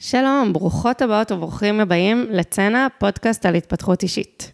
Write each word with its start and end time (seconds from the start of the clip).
שלום, 0.00 0.52
ברוכות 0.52 1.02
הבאות 1.02 1.32
וברוכים 1.32 1.80
הבאים 1.80 2.26
לצנע, 2.30 2.86
פודקאסט 2.98 3.46
על 3.46 3.54
התפתחות 3.54 4.02
אישית. 4.02 4.52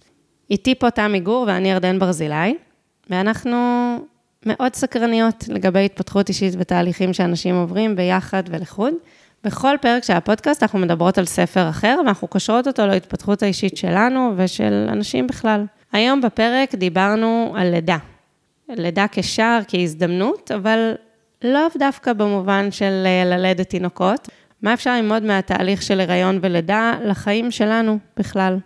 איתי 0.51 0.75
פה 0.75 0.91
תמי 0.91 1.21
גור 1.21 1.45
ואני 1.49 1.71
ירדן 1.71 1.99
ברזילי, 1.99 2.57
ואנחנו 3.11 3.57
מאוד 4.47 4.75
סקרניות 4.75 5.45
לגבי 5.49 5.85
התפתחות 5.85 6.29
אישית 6.29 6.55
ותהליכים 6.59 7.13
שאנשים 7.13 7.55
עוברים 7.55 7.97
ביחד 7.97 8.43
ולחוד. 8.51 8.95
בכל 9.45 9.77
פרק 9.81 10.05
של 10.05 10.13
הפודקאסט 10.13 10.63
אנחנו 10.63 10.79
מדברות 10.79 11.19
על 11.19 11.25
ספר 11.25 11.69
אחר, 11.69 11.97
ואנחנו 12.05 12.29
קושרות 12.29 12.67
אותו 12.67 12.87
להתפתחות 12.87 13.43
האישית 13.43 13.77
שלנו 13.77 14.33
ושל 14.37 14.87
אנשים 14.93 15.27
בכלל. 15.27 15.65
היום 15.93 16.21
בפרק 16.21 16.75
דיברנו 16.75 17.55
על 17.57 17.71
לידה. 17.71 17.99
לידה 18.69 19.07
כשער, 19.13 19.61
כהזדמנות, 19.69 20.51
אבל 20.55 20.95
לאו 21.43 21.69
דווקא 21.79 22.13
במובן 22.13 22.71
של 22.71 23.03
אה, 23.07 23.25
ללדת 23.25 23.69
תינוקות. 23.69 24.29
מה 24.63 24.75
אפשר 24.75 24.97
ללמוד 24.97 25.23
מהתהליך 25.23 25.83
של 25.83 26.01
הריון 26.01 26.39
ולידה 26.43 26.93
לחיים 27.05 27.51
שלנו 27.51 27.99
בכלל? 28.17 28.59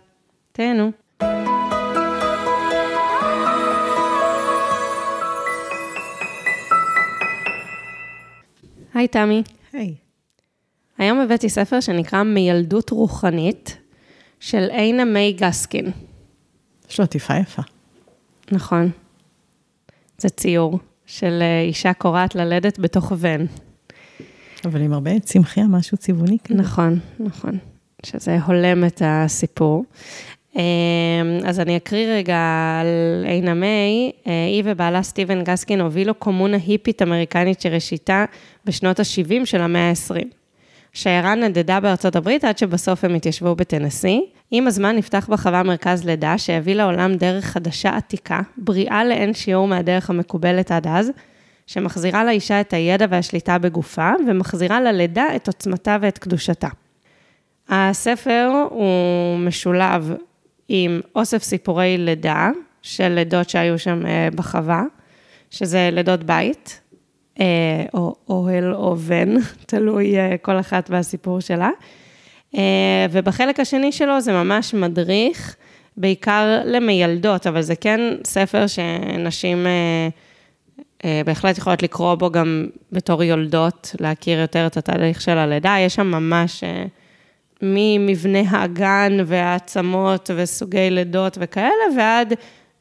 תהנו. 0.51 0.91
היי, 8.93 9.07
תמי. 9.07 9.43
היי. 9.73 9.95
היום 10.97 11.19
הבאתי 11.19 11.49
ספר 11.49 11.79
שנקרא 11.79 12.23
מילדות 12.23 12.89
רוחנית, 12.89 13.77
של 14.39 14.67
עינה 14.71 15.05
מיי 15.05 15.33
גסקין. 15.33 15.91
יש 16.89 16.99
לו 16.99 17.03
עטיפה 17.03 17.37
יפה. 17.37 17.61
נכון. 18.51 18.91
זה 20.17 20.29
ציור 20.29 20.79
של 21.05 21.39
אה, 21.41 21.61
אישה 21.61 21.93
קורעת 21.93 22.35
ללדת 22.35 22.79
בתוך 22.79 23.11
ון. 23.17 23.45
אבל 24.65 24.81
עם 24.81 24.93
הרבה 24.93 25.19
צמחייה, 25.19 25.67
משהו 25.67 25.97
צבעוני 25.97 26.37
כזה. 26.43 26.59
נכון, 26.59 26.99
נכון. 27.19 27.57
שזה 28.05 28.37
הולם 28.45 28.85
את 28.85 29.01
הסיפור. 29.05 29.83
אמ, 30.55 30.61
אז 31.45 31.59
אני 31.59 31.77
אקריא 31.77 32.07
רגע 32.07 32.39
על 32.81 33.25
עינה 33.25 33.53
מיי. 33.53 34.11
אה, 34.27 34.45
היא 34.45 34.63
ובעלה 34.65 35.03
סטיבן 35.03 35.43
גסקין 35.43 35.81
הובילו 35.81 36.13
קומונה 36.13 36.57
היפית 36.67 37.01
אמריקנית 37.01 37.61
שראשיתה 37.61 38.25
בשנות 38.65 38.99
ה-70 38.99 39.45
של 39.45 39.61
המאה 39.61 39.89
ה-20. 39.89 40.25
שיירה 40.93 41.35
נדדה 41.35 41.79
בארצות 41.79 42.15
הברית 42.15 42.43
עד 42.43 42.57
שבסוף 42.57 43.03
הם 43.03 43.15
התיישבו 43.15 43.55
בטנסי. 43.55 44.25
עם 44.51 44.67
הזמן 44.67 44.95
נפתח 44.95 45.27
בחווה 45.29 45.63
מרכז 45.63 46.05
לידה 46.05 46.37
שהביא 46.37 46.75
לעולם 46.75 47.15
דרך 47.15 47.45
חדשה 47.45 47.97
עתיקה, 47.97 48.41
בריאה 48.57 49.05
לאין 49.05 49.33
שיעור 49.33 49.67
מהדרך 49.67 50.09
המקובלת 50.09 50.71
עד 50.71 50.87
אז, 50.87 51.11
שמחזירה 51.69 52.23
לאישה 52.23 52.61
את 52.61 52.73
הידע 52.73 53.05
והשליטה 53.09 53.57
בגופה, 53.57 54.11
ומחזירה 54.27 54.81
ללידה 54.81 55.25
את 55.35 55.47
עוצמתה 55.47 55.97
ואת 56.01 56.17
קדושתה. 56.17 56.67
הספר 57.69 58.51
הוא 58.69 59.37
משולב 59.37 60.13
עם 60.67 61.01
אוסף 61.15 61.43
סיפורי 61.43 61.97
לידה, 61.97 62.49
של 62.81 63.07
לידות 63.07 63.49
שהיו 63.49 63.79
שם 63.79 64.05
אה, 64.05 64.27
בחווה, 64.35 64.83
שזה 65.49 65.89
לידות 65.91 66.23
בית, 66.23 66.81
אה, 67.39 67.45
או 67.93 68.15
אוהל 68.29 68.73
או 68.73 68.95
בן, 68.95 69.35
תלוי 69.65 70.17
אה, 70.17 70.35
כל 70.41 70.59
אחת 70.59 70.89
והסיפור 70.89 71.39
שלה. 71.39 71.69
ובחלק 73.11 73.59
השני 73.59 73.91
שלו 73.91 74.21
זה 74.21 74.31
ממש 74.31 74.73
מדריך, 74.73 75.55
בעיקר 75.97 76.61
למיילדות, 76.65 77.47
אבל 77.47 77.61
זה 77.61 77.75
כן 77.75 77.99
ספר 78.23 78.67
שנשים 78.67 79.67
בהחלט 81.25 81.57
יכולות 81.57 81.83
לקרוא 81.83 82.15
בו 82.15 82.31
גם 82.31 82.67
בתור 82.91 83.23
יולדות, 83.23 83.95
להכיר 83.99 84.39
יותר 84.39 84.67
את 84.67 84.77
התהליך 84.77 85.21
של 85.21 85.37
הלידה. 85.37 85.75
יש 85.79 85.95
שם 85.95 86.07
ממש 86.07 86.63
ממבנה 87.61 88.39
האגן 88.49 89.17
והעצמות 89.25 90.29
וסוגי 90.35 90.89
לידות 90.89 91.37
וכאלה, 91.41 91.83
ועד 91.97 92.33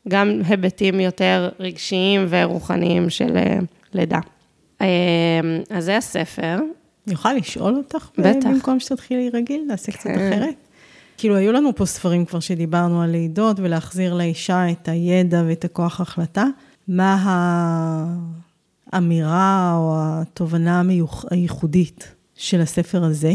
גם 0.08 0.40
היבטים 0.48 1.00
יותר 1.00 1.48
רגשיים 1.60 2.26
ורוחניים 2.28 3.10
של 3.10 3.36
אה, 3.36 3.58
לידה. 3.94 4.18
אה, 4.80 4.86
אז 5.70 5.84
זה 5.84 5.96
הספר. 5.96 6.56
אני 7.06 7.14
יכולה 7.14 7.34
לשאול 7.34 7.76
אותך? 7.76 8.08
בטח. 8.18 8.48
במקום 8.48 8.80
שתתחילי 8.80 9.30
רגיל, 9.32 9.64
נעשה 9.68 9.92
קצת 9.92 10.10
כן. 10.10 10.32
אחרת. 10.32 10.54
כאילו, 11.18 11.36
היו 11.36 11.52
לנו 11.52 11.74
פה 11.76 11.86
ספרים 11.86 12.24
כבר 12.24 12.40
שדיברנו 12.40 13.02
על 13.02 13.10
לידות 13.10 13.60
ולהחזיר 13.60 14.14
לאישה 14.14 14.70
את 14.70 14.88
הידע 14.88 15.42
ואת 15.48 15.64
הכוח 15.64 16.00
החלטה. 16.00 16.44
מה 16.88 17.18
האמירה 18.92 19.72
או 19.76 19.94
התובנה 19.98 20.80
המיוח... 20.80 21.24
הייחודית 21.30 22.14
של 22.34 22.60
הספר 22.60 23.04
הזה? 23.04 23.32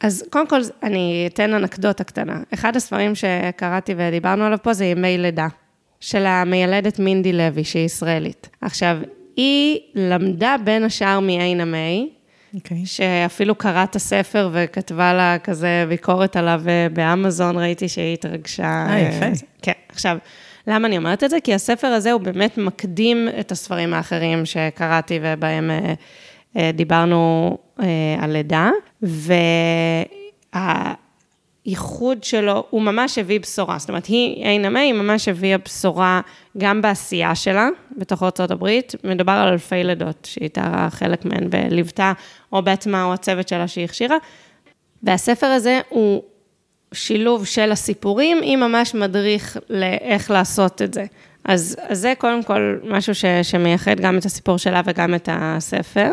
אז 0.00 0.24
קודם 0.30 0.48
כל, 0.48 0.60
אני 0.82 1.28
אתן 1.32 1.54
אנקדוטה 1.54 2.04
קטנה. 2.04 2.42
אחד 2.54 2.76
הספרים 2.76 3.14
שקראתי 3.14 3.94
ודיברנו 3.96 4.44
עליו 4.44 4.58
פה 4.62 4.72
זה 4.72 4.84
ימי 4.84 5.18
לידה, 5.18 5.48
של 6.00 6.26
המיילדת 6.26 6.98
מינדי 6.98 7.32
לוי, 7.32 7.64
שהיא 7.64 7.84
ישראלית. 7.84 8.48
עכשיו, 8.60 8.96
היא 9.36 9.80
למדה 9.94 10.56
בין 10.64 10.84
השאר 10.84 11.20
מעינה 11.20 11.64
מיי, 11.64 12.08
Okay. 12.56 12.74
שאפילו 12.84 13.54
קראה 13.54 13.84
את 13.84 13.96
הספר 13.96 14.50
וכתבה 14.52 15.14
לה 15.14 15.36
כזה 15.38 15.84
ביקורת 15.88 16.36
עליו 16.36 16.62
אה, 16.68 16.86
באמזון, 16.92 17.58
ראיתי 17.58 17.88
שהיא 17.88 18.14
התרגשה. 18.14 18.86
אה, 18.88 18.98
יפה. 18.98 19.44
כן, 19.62 19.72
עכשיו, 19.88 20.18
למה 20.66 20.88
אני 20.88 20.98
אומרת 20.98 21.24
את 21.24 21.30
זה? 21.30 21.40
כי 21.40 21.54
הספר 21.54 21.86
הזה 21.86 22.12
הוא 22.12 22.20
באמת 22.20 22.58
מקדים 22.58 23.28
את 23.40 23.52
הספרים 23.52 23.94
האחרים 23.94 24.46
שקראתי 24.46 25.18
ובהם 25.22 25.70
אה, 25.70 25.94
אה, 26.56 26.70
דיברנו 26.72 27.58
על 28.20 28.32
לידה, 28.32 28.70
והייחוד 31.64 32.24
שלו, 32.24 32.64
הוא 32.70 32.82
ממש 32.82 33.18
הביא 33.18 33.40
בשורה. 33.40 33.78
זאת 33.78 33.88
אומרת, 33.88 34.06
היא, 34.06 34.46
עינה 34.46 34.70
מיי, 34.70 34.82
היא 34.82 34.92
ממש 34.92 35.28
הביאה 35.28 35.58
בשורה 35.58 36.20
גם 36.58 36.82
בעשייה 36.82 37.34
שלה, 37.34 37.68
בתוך 37.96 38.22
ארה"ב. 38.22 38.66
מדובר 39.04 39.32
על 39.32 39.48
אלפי 39.48 39.84
לידות, 39.84 40.28
שהיא 40.30 40.48
תארה 40.48 40.90
חלק 40.90 41.24
מהן 41.24 41.48
וליוותה, 41.50 42.12
או 42.52 42.62
בעצמה, 42.62 43.04
או 43.04 43.12
הצוות 43.12 43.48
שלה 43.48 43.68
שהיא 43.68 43.84
הכשירה. 43.84 44.16
והספר 45.02 45.46
הזה 45.46 45.80
הוא 45.88 46.22
שילוב 46.92 47.46
של 47.46 47.72
הסיפורים, 47.72 48.38
עם 48.42 48.60
ממש 48.60 48.94
מדריך 48.94 49.56
לאיך 49.70 50.30
לעשות 50.30 50.82
את 50.82 50.94
זה. 50.94 51.04
אז, 51.44 51.76
אז 51.88 51.98
זה 51.98 52.12
קודם 52.18 52.42
כל 52.42 52.76
משהו 52.84 53.14
ש, 53.14 53.24
שמייחד 53.42 54.00
גם 54.00 54.18
את 54.18 54.24
הסיפור 54.24 54.56
שלה 54.58 54.80
וגם 54.84 55.14
את 55.14 55.28
הספר. 55.32 56.12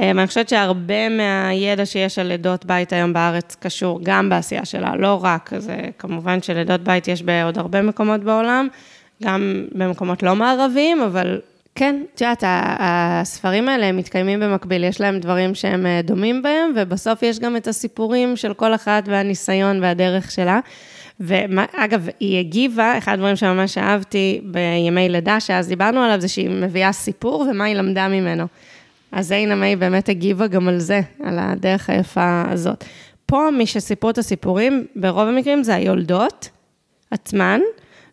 אה, 0.00 0.12
ואני 0.16 0.26
חושבת 0.26 0.48
שהרבה 0.48 1.08
מהידע 1.08 1.86
שיש 1.86 2.18
על 2.18 2.26
לידות 2.26 2.64
בית 2.64 2.92
היום 2.92 3.12
בארץ 3.12 3.56
קשור 3.60 4.00
גם 4.02 4.28
בעשייה 4.28 4.64
שלה, 4.64 4.96
לא 4.96 5.20
רק, 5.22 5.50
זה 5.58 5.76
כמובן 5.98 6.42
שלידות 6.42 6.80
בית 6.80 7.08
יש 7.08 7.22
בעוד 7.22 7.58
הרבה 7.58 7.82
מקומות 7.82 8.20
בעולם, 8.20 8.68
גם 9.22 9.66
במקומות 9.72 10.22
לא 10.22 10.36
מערביים, 10.36 11.02
אבל 11.02 11.40
כן, 11.74 12.02
את 12.14 12.20
יודעת, 12.20 12.44
הספרים 12.46 13.68
האלה 13.68 13.92
מתקיימים 13.92 14.40
במקביל, 14.40 14.84
יש 14.84 15.00
להם 15.00 15.18
דברים 15.18 15.54
שהם 15.54 15.86
אה, 15.86 16.00
דומים 16.04 16.42
בהם, 16.42 16.72
ובסוף 16.76 17.22
יש 17.22 17.38
גם 17.38 17.56
את 17.56 17.68
הסיפורים 17.68 18.36
של 18.36 18.54
כל 18.54 18.74
אחת 18.74 19.02
והניסיון 19.06 19.82
והדרך 19.82 20.30
שלה. 20.30 20.60
ואגב, 21.20 22.08
היא 22.20 22.38
הגיבה, 22.38 22.98
אחד 22.98 23.12
הדברים 23.12 23.36
שממש 23.36 23.78
אהבתי 23.78 24.40
בימי 24.44 25.08
לידה, 25.08 25.40
שאז 25.40 25.68
דיברנו 25.68 26.00
עליו, 26.00 26.20
זה 26.20 26.28
שהיא 26.28 26.50
מביאה 26.50 26.92
סיפור 26.92 27.46
ומה 27.50 27.64
היא 27.64 27.74
למדה 27.74 28.08
ממנו. 28.08 28.46
אז 29.12 29.32
עינה 29.32 29.54
מאי 29.54 29.76
באמת 29.76 30.08
הגיבה 30.08 30.46
גם 30.46 30.68
על 30.68 30.78
זה, 30.78 31.00
על 31.24 31.38
הדרך 31.38 31.90
היפה 31.90 32.42
הזאת. 32.48 32.84
פה 33.26 33.48
מי 33.58 33.66
שסיפרו 33.66 34.10
את 34.10 34.18
הסיפורים, 34.18 34.86
ברוב 34.96 35.28
המקרים 35.28 35.62
זה 35.62 35.74
היולדות 35.74 36.48
עצמן, 37.10 37.60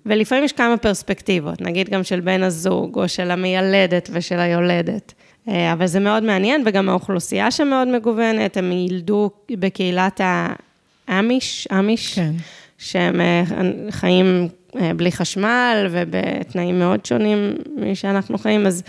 ולפעמים 0.10 0.44
יש 0.44 0.52
כמה 0.52 0.78
פרספקטיבות, 0.78 1.62
נגיד 1.62 1.90
גם 1.90 2.04
של 2.04 2.20
בן 2.20 2.44
הזוג, 2.44 3.00
או 3.00 3.10
של 3.10 3.32
המיילדת 3.32 4.10
ושל 4.14 4.40
היולדת. 4.40 5.14
אה, 5.48 5.74
אבל 5.74 5.88
זה 5.88 6.00
מאוד 6.00 6.24
מעניין, 6.24 6.64
וגם 6.66 6.90
האוכלוסייה 6.90 7.52
שם 7.52 7.68
מאוד 7.68 7.88
מגוונת, 7.88 8.58
הם 8.58 8.72
ילדו 8.72 9.30
בקהילת 9.52 10.22
האמיש, 11.08 11.68
אמיש, 11.80 12.16
כן. 12.16 12.32
שהם 12.78 13.22
אה, 13.22 13.44
חיים 13.92 14.48
אה, 14.76 14.94
בלי 14.94 15.12
חשמל 15.12 15.88
ובתנאים 15.92 16.80
מאוד 16.80 17.06
שונים 17.06 17.56
משאנחנו 17.76 18.38
חיים, 18.38 18.68
אז, 18.68 18.84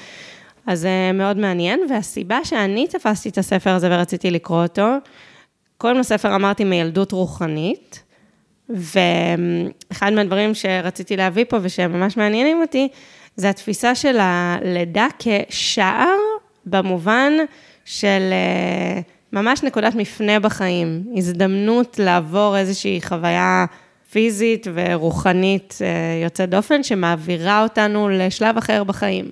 אז 0.66 0.80
זה 0.80 1.10
מאוד 1.14 1.36
מעניין. 1.36 1.80
והסיבה 1.90 2.38
שאני 2.44 2.86
תפסתי 2.86 3.28
את 3.28 3.38
הספר 3.38 3.70
הזה 3.70 3.88
ורציתי 3.90 4.30
לקרוא 4.30 4.62
אותו, 4.62 4.88
קוראים 5.78 5.98
לספר, 5.98 6.34
אמרתי, 6.34 6.64
מילדות 6.64 7.12
רוחנית, 7.12 8.02
ואחד 8.70 10.12
מהדברים 10.12 10.54
שרציתי 10.54 11.16
להביא 11.16 11.44
פה 11.48 11.56
ושהם 11.62 11.92
ממש 11.92 12.16
מעניינים 12.16 12.60
אותי, 12.60 12.88
זה 13.36 13.50
התפיסה 13.50 13.94
של 13.94 14.16
הלידה 14.20 15.06
כשער 15.18 16.16
במובן 16.66 17.32
של 17.84 18.32
אה, 18.32 19.00
ממש 19.32 19.62
נקודת 19.62 19.94
מפנה 19.94 20.40
בחיים, 20.40 21.04
הזדמנות 21.16 21.98
לעבור 21.98 22.56
איזושהי 22.58 23.00
חוויה 23.02 23.64
פיזית 24.10 24.66
ורוחנית 24.74 25.78
אה, 25.80 25.86
יוצאת 26.24 26.50
דופן, 26.50 26.82
שמעבירה 26.82 27.62
אותנו 27.62 28.08
לשלב 28.08 28.56
אחר 28.56 28.84
בחיים. 28.84 29.30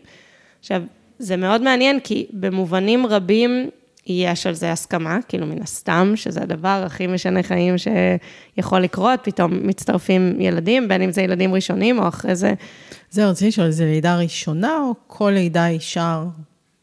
עכשיו, 0.61 0.82
זה 1.19 1.37
מאוד 1.37 1.62
מעניין, 1.62 2.00
כי 2.00 2.26
במובנים 2.32 3.06
רבים, 3.06 3.70
יש 4.08 4.46
על 4.46 4.55
זה 4.55 4.72
הסכמה, 4.72 5.19
כאילו 5.28 5.46
מן 5.46 5.62
הסתם, 5.62 6.12
שזה 6.14 6.43
הדבר 6.43 6.82
הכי 6.87 7.06
משנה 7.06 7.43
חיים 7.43 7.75
שיכול 7.78 8.81
לקרות, 8.81 9.20
פתאום 9.22 9.66
מצטרפים 9.66 10.40
ילדים, 10.40 10.88
בין 10.88 11.02
אם 11.02 11.12
זה 11.12 11.22
ילדים 11.22 11.55
ראשונים 11.55 11.99
או 11.99 12.08
אחרי 12.08 12.34
זה. 12.34 12.55
זהו, 13.10 13.31
רציתי 13.31 13.49
לשאול, 13.49 13.70
זה 13.70 13.84
לידה 13.84 14.19
ראשונה 14.19 14.78
או 14.81 14.94
כל 15.06 15.31
לידה 15.31 15.64
היא 15.64 15.81
שער? 15.81 16.25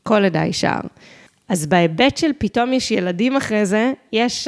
כל 0.03 0.19
לידה 0.19 0.41
היא 0.41 0.53
שער. 0.53 0.81
אז 1.49 1.65
בהיבט 1.65 2.17
של 2.17 2.31
פתאום 2.37 2.73
יש 2.73 2.91
ילדים 2.91 3.35
אחרי 3.35 3.65
זה, 3.65 3.93
יש 4.13 4.47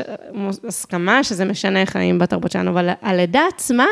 הסכמה 0.67 1.23
שזה 1.23 1.45
משנה 1.45 1.85
חיים 1.85 2.19
בתרבות 2.19 2.51
שלנו, 2.51 2.71
אבל 2.71 2.89
הלידה 3.01 3.41
עצמה, 3.55 3.85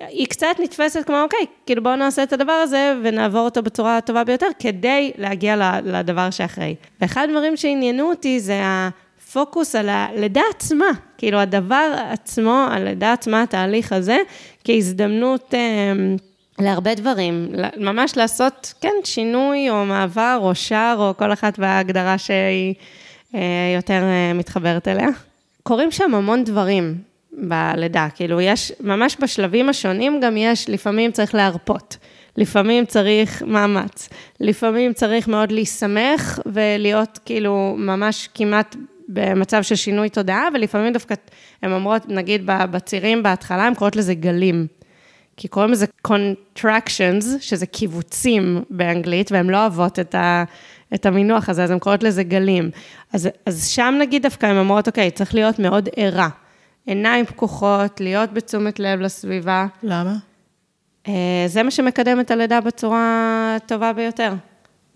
היא 0.00 0.26
קצת 0.26 0.56
נתפסת 0.62 1.06
כמו, 1.06 1.22
אוקיי, 1.22 1.46
כאילו 1.66 1.82
בואו 1.82 1.96
נעשה 1.96 2.22
את 2.22 2.32
הדבר 2.32 2.52
הזה 2.52 2.94
ונעבור 3.02 3.40
אותו 3.40 3.62
בצורה 3.62 3.96
הטובה 3.96 4.24
ביותר, 4.24 4.46
כדי 4.58 5.12
להגיע 5.18 5.80
לדבר 5.84 6.30
שאחרי. 6.30 6.74
ואחד 7.00 7.26
הדברים 7.28 7.56
שעניינו 7.56 8.10
אותי 8.10 8.40
זה 8.40 8.60
הפוקוס 8.64 9.74
על 9.74 9.88
הלידה 9.88 10.42
עצמה, 10.56 10.86
כאילו 11.18 11.38
הדבר 11.38 11.94
עצמו, 12.10 12.66
הלידה 12.70 13.12
עצמה, 13.12 13.42
התהליך 13.42 13.92
הזה, 13.92 14.18
כהזדמנות... 14.64 15.54
אה, 15.54 15.92
להרבה 16.58 16.94
דברים, 16.94 17.48
ממש 17.76 18.16
לעשות, 18.16 18.74
כן, 18.80 18.94
שינוי 19.04 19.70
או 19.70 19.84
מעבר 19.84 20.38
או 20.40 20.54
שער 20.54 20.96
או 20.98 21.14
כל 21.16 21.32
אחת 21.32 21.58
בהגדרה 21.58 22.18
שהיא 22.18 22.74
אה, 23.34 23.40
יותר 23.76 24.02
אה, 24.02 24.32
מתחברת 24.34 24.88
אליה. 24.88 25.08
קורים 25.62 25.90
שם 25.90 26.14
המון 26.14 26.44
דברים 26.44 26.98
בלידה, 27.38 28.08
כאילו 28.14 28.40
יש, 28.40 28.72
ממש 28.80 29.16
בשלבים 29.20 29.68
השונים 29.68 30.20
גם 30.20 30.36
יש, 30.36 30.70
לפעמים 30.70 31.12
צריך 31.12 31.34
להרפות, 31.34 31.96
לפעמים 32.36 32.86
צריך 32.86 33.42
מאמץ, 33.46 34.08
לפעמים 34.40 34.92
צריך 34.92 35.28
מאוד 35.28 35.52
להיסמך 35.52 36.40
ולהיות 36.46 37.18
כאילו 37.24 37.74
ממש 37.78 38.28
כמעט 38.34 38.76
במצב 39.08 39.62
של 39.62 39.74
שינוי 39.74 40.08
תודעה, 40.08 40.48
ולפעמים 40.54 40.92
דווקא 40.92 41.14
הן 41.62 41.72
אומרות, 41.72 42.08
נגיד 42.08 42.42
בצירים 42.46 43.22
בהתחלה, 43.22 43.66
הן 43.66 43.74
קוראות 43.74 43.96
לזה 43.96 44.14
גלים. 44.14 44.66
כי 45.36 45.48
קוראים 45.48 45.72
לזה 45.72 45.86
contractions, 46.08 47.24
שזה 47.40 47.66
קיבוצים 47.66 48.64
באנגלית, 48.70 49.32
והן 49.32 49.50
לא 49.50 49.56
אוהבות 49.56 49.98
את, 49.98 50.14
ה, 50.14 50.44
את 50.94 51.06
המינוח 51.06 51.48
הזה, 51.48 51.64
אז 51.64 51.70
הן 51.70 51.78
קוראות 51.78 52.02
לזה 52.02 52.22
גלים. 52.22 52.70
אז, 53.12 53.28
אז 53.46 53.68
שם 53.68 53.94
נגיד 54.00 54.22
דווקא 54.22 54.46
הן 54.46 54.56
אומרות, 54.56 54.86
אוקיי, 54.86 55.10
צריך 55.10 55.34
להיות 55.34 55.58
מאוד 55.58 55.88
ערה. 55.96 56.28
עיניים 56.86 57.26
פקוחות, 57.26 58.00
להיות 58.00 58.32
בתשומת 58.32 58.78
לב 58.80 59.00
לסביבה. 59.00 59.66
למה? 59.82 60.14
אה, 61.08 61.44
זה 61.46 61.62
מה 61.62 61.70
שמקדם 61.70 62.20
את 62.20 62.30
הלידה 62.30 62.60
בצורה 62.60 63.56
טובה 63.66 63.92
ביותר. 63.92 64.32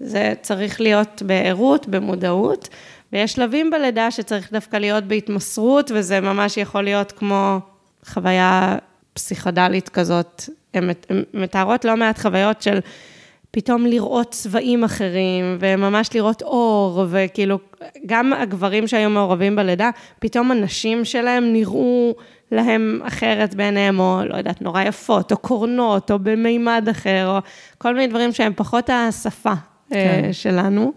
זה 0.00 0.34
צריך 0.42 0.80
להיות 0.80 1.22
בערות, 1.26 1.88
במודעות, 1.88 2.68
ויש 3.12 3.32
שלבים 3.32 3.70
בלידה 3.70 4.10
שצריך 4.10 4.52
דווקא 4.52 4.76
להיות 4.76 5.04
בהתמסרות, 5.04 5.90
וזה 5.94 6.20
ממש 6.20 6.56
יכול 6.56 6.84
להיות 6.84 7.12
כמו 7.12 7.60
חוויה 8.06 8.76
פסיכדלית 9.12 9.88
כזאת, 9.88 10.42
הן 10.74 10.90
מתארות 11.34 11.84
לא 11.84 11.96
מעט 11.96 12.18
חוויות 12.18 12.62
של 12.62 12.78
פתאום 13.50 13.86
לראות 13.86 14.30
צבעים 14.30 14.84
אחרים, 14.84 15.58
וממש 15.60 16.14
לראות 16.14 16.42
אור, 16.42 17.06
וכאילו, 17.08 17.58
גם 18.06 18.32
הגברים 18.32 18.86
שהיו 18.86 19.10
מעורבים 19.10 19.56
בלידה, 19.56 19.90
פתאום 20.18 20.50
הנשים 20.50 21.04
שלהם 21.04 21.52
נראו 21.52 22.14
להם 22.52 23.00
אחרת 23.04 23.54
בעיניהם, 23.54 24.00
או 24.00 24.20
לא 24.28 24.36
יודעת, 24.36 24.62
נורא 24.62 24.82
יפות, 24.82 25.32
או 25.32 25.36
קורנות, 25.36 26.10
או 26.10 26.18
במימד 26.18 26.86
אחר, 26.90 27.26
או 27.28 27.38
כל 27.78 27.94
מיני 27.94 28.06
דברים 28.06 28.32
שהם 28.32 28.52
פחות 28.56 28.90
השפה 28.90 29.50
אה, 29.50 29.56
כן. 30.22 30.32
שלנו, 30.32 30.92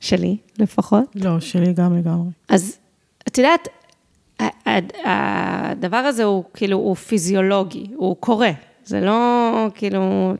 שלי 0.00 0.36
לפחות. 0.58 1.04
לא, 1.14 1.40
שלי 1.40 1.72
גם 1.72 1.98
לגמרי. 1.98 2.28
אז 2.48 2.78
את 3.28 3.38
יודעת, 3.38 3.68
הדבר 5.04 5.96
הזה 5.96 6.24
הוא 6.24 6.44
כאילו, 6.54 6.76
הוא 6.76 6.94
פיזיולוגי, 6.94 7.86
הוא 7.96 8.16
קורה. 8.20 8.50
זה 8.84 9.00
לא, 9.00 9.68
כאילו, 9.74 10.32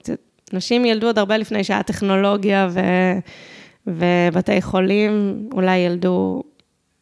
נשים 0.52 0.84
ילדו 0.84 1.06
עוד 1.06 1.18
הרבה 1.18 1.36
לפני 1.36 1.64
שהיה 1.64 1.82
טכנולוגיה 1.82 2.68
ו, 2.70 2.80
ובתי 3.86 4.62
חולים, 4.62 5.42
אולי 5.52 5.76
ילדו 5.76 6.42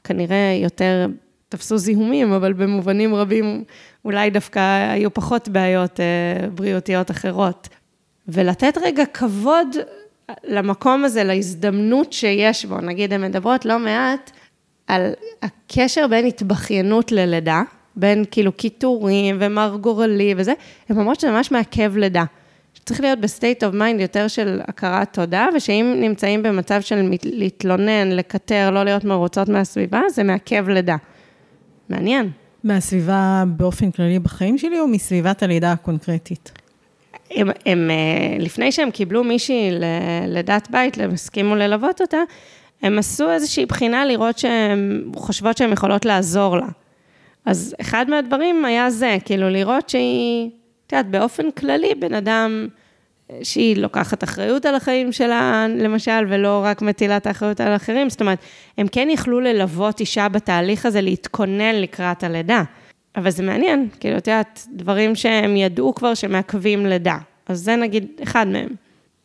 כנראה 0.04 0.58
יותר, 0.62 1.06
תפסו 1.48 1.78
זיהומים, 1.78 2.32
אבל 2.32 2.52
במובנים 2.52 3.14
רבים 3.14 3.64
אולי 4.04 4.30
דווקא 4.30 4.90
היו 4.92 5.14
פחות 5.14 5.48
בעיות 5.48 6.00
אה, 6.00 6.48
בריאותיות 6.48 7.10
אחרות. 7.10 7.68
ולתת 8.28 8.78
רגע 8.82 9.04
כבוד 9.06 9.76
למקום 10.44 11.04
הזה, 11.04 11.24
להזדמנות 11.24 12.12
שיש 12.12 12.64
בו, 12.64 12.80
נגיד, 12.80 13.12
הן 13.12 13.24
מדברות 13.24 13.64
לא 13.64 13.78
מעט 13.78 14.30
על 14.86 15.12
הקשר 15.42 16.06
בין 16.06 16.26
התבכיינות 16.26 17.12
ללידה, 17.12 17.62
בין 17.96 18.24
כאילו 18.30 18.52
קיטורים 18.52 19.36
ומר 19.40 19.76
גורלי 19.80 20.34
וזה, 20.36 20.52
הן 20.88 20.98
אומרות 20.98 21.20
שזה 21.20 21.30
ממש 21.30 21.50
מעכב 21.50 21.96
לידה. 21.96 22.24
שצריך 22.84 23.00
להיות 23.00 23.18
ב 23.18 23.26
state 23.26 23.64
of 23.64 23.74
mind 23.74 24.00
יותר 24.00 24.28
של 24.28 24.60
הכרת 24.68 25.12
תודה, 25.12 25.46
ושאם 25.56 25.94
נמצאים 26.00 26.42
במצב 26.42 26.80
של 26.80 27.10
להתלונן, 27.24 28.12
לקטר, 28.12 28.70
לא 28.70 28.84
להיות 28.84 29.04
מרוצות 29.04 29.48
מהסביבה, 29.48 30.00
זה 30.10 30.22
מעכב 30.22 30.68
לידה. 30.68 30.96
מעניין. 31.88 32.30
מהסביבה 32.64 33.44
באופן 33.46 33.90
כללי 33.90 34.18
בחיים 34.18 34.58
שלי, 34.58 34.80
או 34.80 34.88
מסביבת 34.88 35.42
הלידה 35.42 35.72
הקונקרטית? 35.72 36.52
הם, 37.30 37.50
הם, 37.66 37.90
אה, 37.90 38.36
לפני 38.38 38.72
שהם 38.72 38.90
קיבלו 38.90 39.24
מישהי 39.24 39.70
ללידת 39.70 40.68
בית, 40.70 40.98
הם 40.98 41.10
הסכימו 41.10 41.54
ללוות 41.54 42.00
אותה, 42.00 42.20
הם 42.82 42.98
עשו 42.98 43.30
איזושהי 43.30 43.66
בחינה 43.66 44.04
לראות 44.04 44.38
שהן 44.38 45.04
חושבות 45.16 45.56
שהן 45.56 45.72
יכולות 45.72 46.04
לעזור 46.04 46.56
לה. 46.56 46.66
אז 47.44 47.74
אחד 47.80 48.06
מהדברים 48.08 48.64
היה 48.64 48.90
זה, 48.90 49.16
כאילו 49.24 49.50
לראות 49.50 49.88
שהיא, 49.88 50.50
את 50.86 50.92
יודעת, 50.92 51.10
באופן 51.10 51.50
כללי, 51.50 51.94
בן 51.94 52.14
אדם 52.14 52.68
שהיא 53.42 53.76
לוקחת 53.76 54.24
אחריות 54.24 54.66
על 54.66 54.74
החיים 54.74 55.12
שלה, 55.12 55.66
למשל, 55.68 56.26
ולא 56.28 56.62
רק 56.64 56.82
מטילה 56.82 57.16
את 57.16 57.26
האחריות 57.26 57.60
על 57.60 57.76
אחרים, 57.76 58.10
זאת 58.10 58.20
אומרת, 58.20 58.38
הם 58.78 58.88
כן 58.88 59.08
יכלו 59.10 59.40
ללוות 59.40 60.00
אישה 60.00 60.28
בתהליך 60.28 60.86
הזה, 60.86 61.00
להתכונן 61.00 61.74
לקראת 61.74 62.24
הלידה. 62.24 62.62
אבל 63.16 63.30
זה 63.30 63.42
מעניין, 63.42 63.88
כאילו, 64.00 64.16
את 64.16 64.26
יודעת, 64.26 64.66
דברים 64.72 65.14
שהם 65.14 65.56
ידעו 65.56 65.94
כבר 65.94 66.14
שמעכבים 66.14 66.86
לידה. 66.86 67.18
אז 67.46 67.60
זה 67.60 67.76
נגיד 67.76 68.06
אחד 68.22 68.46
מהם. 68.46 68.83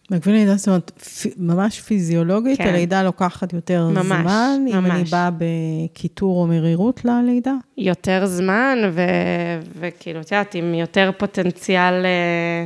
מעכבים 0.09 0.35
לידה, 0.35 0.55
זאת 0.55 0.67
אומרת, 0.67 0.91
ממש 1.37 1.81
פיזיולוגית, 1.81 2.57
כן. 2.57 2.67
הלידה 2.67 3.03
לוקחת 3.03 3.53
יותר 3.53 3.87
ממש, 3.87 4.05
זמן, 4.05 4.65
ממש. 4.65 4.75
אם 4.75 4.85
אני 4.85 5.03
באה 5.03 5.29
בקיטור 5.37 6.41
או 6.41 6.47
מרירות 6.47 7.05
ללידה? 7.05 7.53
יותר 7.77 8.25
זמן, 8.25 8.77
ו... 8.91 9.01
וכאילו, 9.79 10.21
את 10.21 10.31
יודעת, 10.31 10.55
עם 10.55 10.73
יותר 10.73 11.11
פוטנציאל 11.17 12.05
אה, 12.05 12.65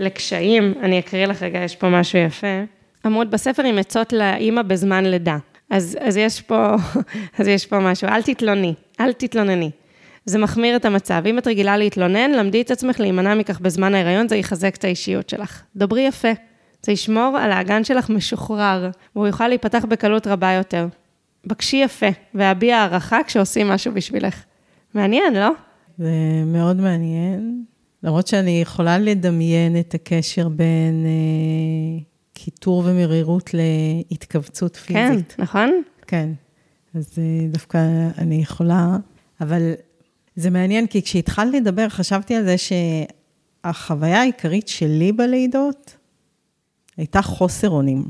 לקשיים. 0.00 0.74
אני 0.82 0.98
אקריא 0.98 1.26
לך 1.26 1.42
רגע, 1.42 1.58
יש 1.58 1.76
פה 1.76 1.88
משהו 1.88 2.18
יפה. 2.18 2.62
עמוד 3.04 3.30
בספר 3.30 3.62
עם 3.62 3.78
עצות 3.78 4.12
לאימא 4.12 4.62
בזמן 4.62 5.04
לידה. 5.04 5.36
אז, 5.70 5.98
אז, 6.00 6.16
יש 6.16 6.40
פה, 6.40 6.74
אז 7.38 7.48
יש 7.48 7.66
פה 7.66 7.78
משהו, 7.78 8.08
אל 8.08 8.22
תתלוני, 8.22 8.74
אל 9.00 9.12
תתלונני. 9.12 9.70
זה 10.24 10.38
מחמיר 10.38 10.76
את 10.76 10.84
המצב. 10.84 11.22
אם 11.26 11.38
את 11.38 11.46
רגילה 11.46 11.76
להתלונן, 11.76 12.30
למדי 12.30 12.60
את 12.60 12.70
עצמך 12.70 13.00
להימנע 13.00 13.34
מכך 13.34 13.60
בזמן 13.60 13.94
ההיריון, 13.94 14.28
זה 14.28 14.36
יחזק 14.36 14.76
את 14.76 14.84
האישיות 14.84 15.28
שלך. 15.28 15.62
דברי 15.76 16.02
יפה, 16.02 16.28
זה 16.82 16.92
ישמור 16.92 17.38
על 17.40 17.52
האגן 17.52 17.84
שלך 17.84 18.10
משוחרר, 18.10 18.90
והוא 19.14 19.26
יוכל 19.26 19.48
להיפתח 19.48 19.84
בקלות 19.88 20.26
רבה 20.26 20.52
יותר. 20.52 20.86
בקשי 21.46 21.76
יפה, 21.76 22.06
והביע 22.34 22.76
הערכה 22.76 23.18
כשעושים 23.26 23.68
משהו 23.68 23.92
בשבילך. 23.92 24.44
מעניין, 24.94 25.34
לא? 25.34 25.50
זה 25.98 26.12
מאוד 26.46 26.76
מעניין. 26.80 27.64
למרות 28.02 28.26
שאני 28.26 28.60
יכולה 28.62 28.98
לדמיין 28.98 29.80
את 29.80 29.94
הקשר 29.94 30.48
בין 30.48 31.06
אה, 31.06 32.02
קיטור 32.32 32.82
ומרירות 32.86 33.50
להתכווצות 33.54 34.76
פיזית. 34.76 35.32
כן, 35.36 35.42
נכון? 35.42 35.82
כן. 36.06 36.28
אז 36.94 37.18
אה, 37.18 37.48
דווקא 37.48 37.78
אני 38.18 38.34
יכולה, 38.34 38.96
אבל 39.40 39.72
זה 40.36 40.50
מעניין, 40.50 40.86
כי 40.86 41.02
כשהתחלתי 41.02 41.60
לדבר, 41.60 41.88
חשבתי 41.88 42.34
על 42.34 42.44
זה 42.44 42.56
שהחוויה 42.58 44.20
העיקרית 44.20 44.68
שלי 44.68 45.12
בלידות, 45.12 45.96
הייתה 46.98 47.22
חוסר 47.22 47.70
אונים. 47.70 48.04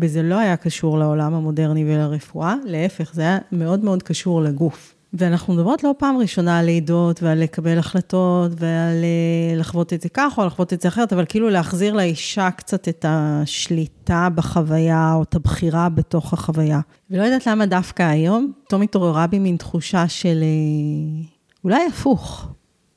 וזה 0.00 0.22
לא 0.22 0.38
היה 0.38 0.56
קשור 0.56 0.98
לעולם 0.98 1.34
המודרני 1.34 1.84
ולרפואה, 1.84 2.54
להפך, 2.64 3.14
זה 3.14 3.22
היה 3.22 3.38
מאוד 3.52 3.84
מאוד 3.84 4.02
קשור 4.02 4.42
לגוף. 4.42 4.94
ואנחנו 5.12 5.54
מדברות 5.54 5.84
לא 5.84 5.94
פעם 5.98 6.16
ראשונה 6.16 6.58
על 6.58 6.64
לידות 6.64 7.22
ועל 7.22 7.42
לקבל 7.42 7.78
החלטות 7.78 8.50
ועל 8.56 9.04
אה, 9.04 9.56
לחוות 9.56 9.92
את 9.92 10.00
זה 10.00 10.08
ככה 10.08 10.42
או 10.42 10.46
לחוות 10.46 10.72
את 10.72 10.80
זה 10.80 10.88
אחרת, 10.88 11.12
אבל 11.12 11.24
כאילו 11.28 11.50
להחזיר 11.50 11.94
לאישה 11.94 12.50
קצת 12.50 12.88
את 12.88 13.04
השליטה 13.08 14.28
בחוויה 14.34 15.12
או 15.14 15.22
את 15.22 15.34
הבחירה 15.34 15.88
בתוך 15.88 16.32
החוויה. 16.32 16.80
ולא 17.10 17.22
יודעת 17.22 17.46
למה 17.46 17.66
דווקא 17.66 18.02
היום, 18.02 18.52
פתאום 18.66 18.82
התעוררה 18.82 19.26
בי 19.26 19.38
מין 19.38 19.56
תחושה 19.56 20.08
של 20.08 20.42
אה, 20.42 21.24
אולי 21.64 21.86
הפוך. 21.86 22.48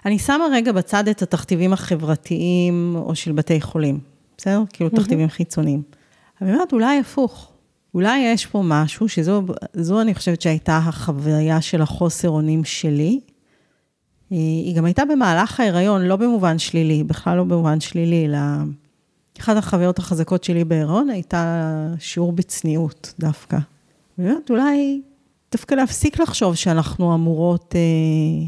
אני 0.05 0.19
שמה 0.19 0.45
רגע 0.51 0.71
בצד 0.71 1.07
את 1.07 1.21
התכתיבים 1.21 1.73
החברתיים 1.73 2.95
או 2.95 3.15
של 3.15 3.31
בתי 3.31 3.61
חולים. 3.61 4.16
בסדר? 4.37 4.63
כאילו 4.73 4.89
תכתיבים 4.89 5.29
חיצוניים. 5.29 5.81
אני 6.41 6.53
אומרת, 6.53 6.73
אולי 6.73 6.99
הפוך. 6.99 7.51
אולי 7.93 8.19
יש 8.19 8.45
פה 8.45 8.61
משהו, 8.65 9.09
שזו 9.09 9.43
זו 9.73 10.01
אני 10.01 10.15
חושבת 10.15 10.41
שהייתה 10.41 10.77
החוויה 10.77 11.61
של 11.61 11.81
החוסר 11.81 12.29
אונים 12.29 12.63
שלי. 12.63 13.19
היא 14.29 14.75
גם 14.75 14.85
הייתה 14.85 15.05
במהלך 15.05 15.59
ההיריון, 15.59 16.01
לא 16.01 16.15
במובן 16.15 16.59
שלילי, 16.59 17.03
בכלל 17.03 17.37
לא 17.37 17.43
במובן 17.43 17.79
שלילי, 17.79 18.25
אלא 18.25 18.37
אחת 19.39 19.57
החוויות 19.57 19.99
החזקות 19.99 20.43
שלי 20.43 20.63
בהיריון 20.63 21.09
הייתה 21.09 21.63
שיעור 21.99 22.31
בצניעות 22.31 23.13
דווקא. 23.19 23.57
באמת, 24.17 24.49
אולי 24.49 25.01
דווקא 25.51 25.75
להפסיק 25.75 26.19
לחשוב 26.19 26.55
שאנחנו 26.55 27.15
אמורות 27.15 27.75
אה, 27.75 28.47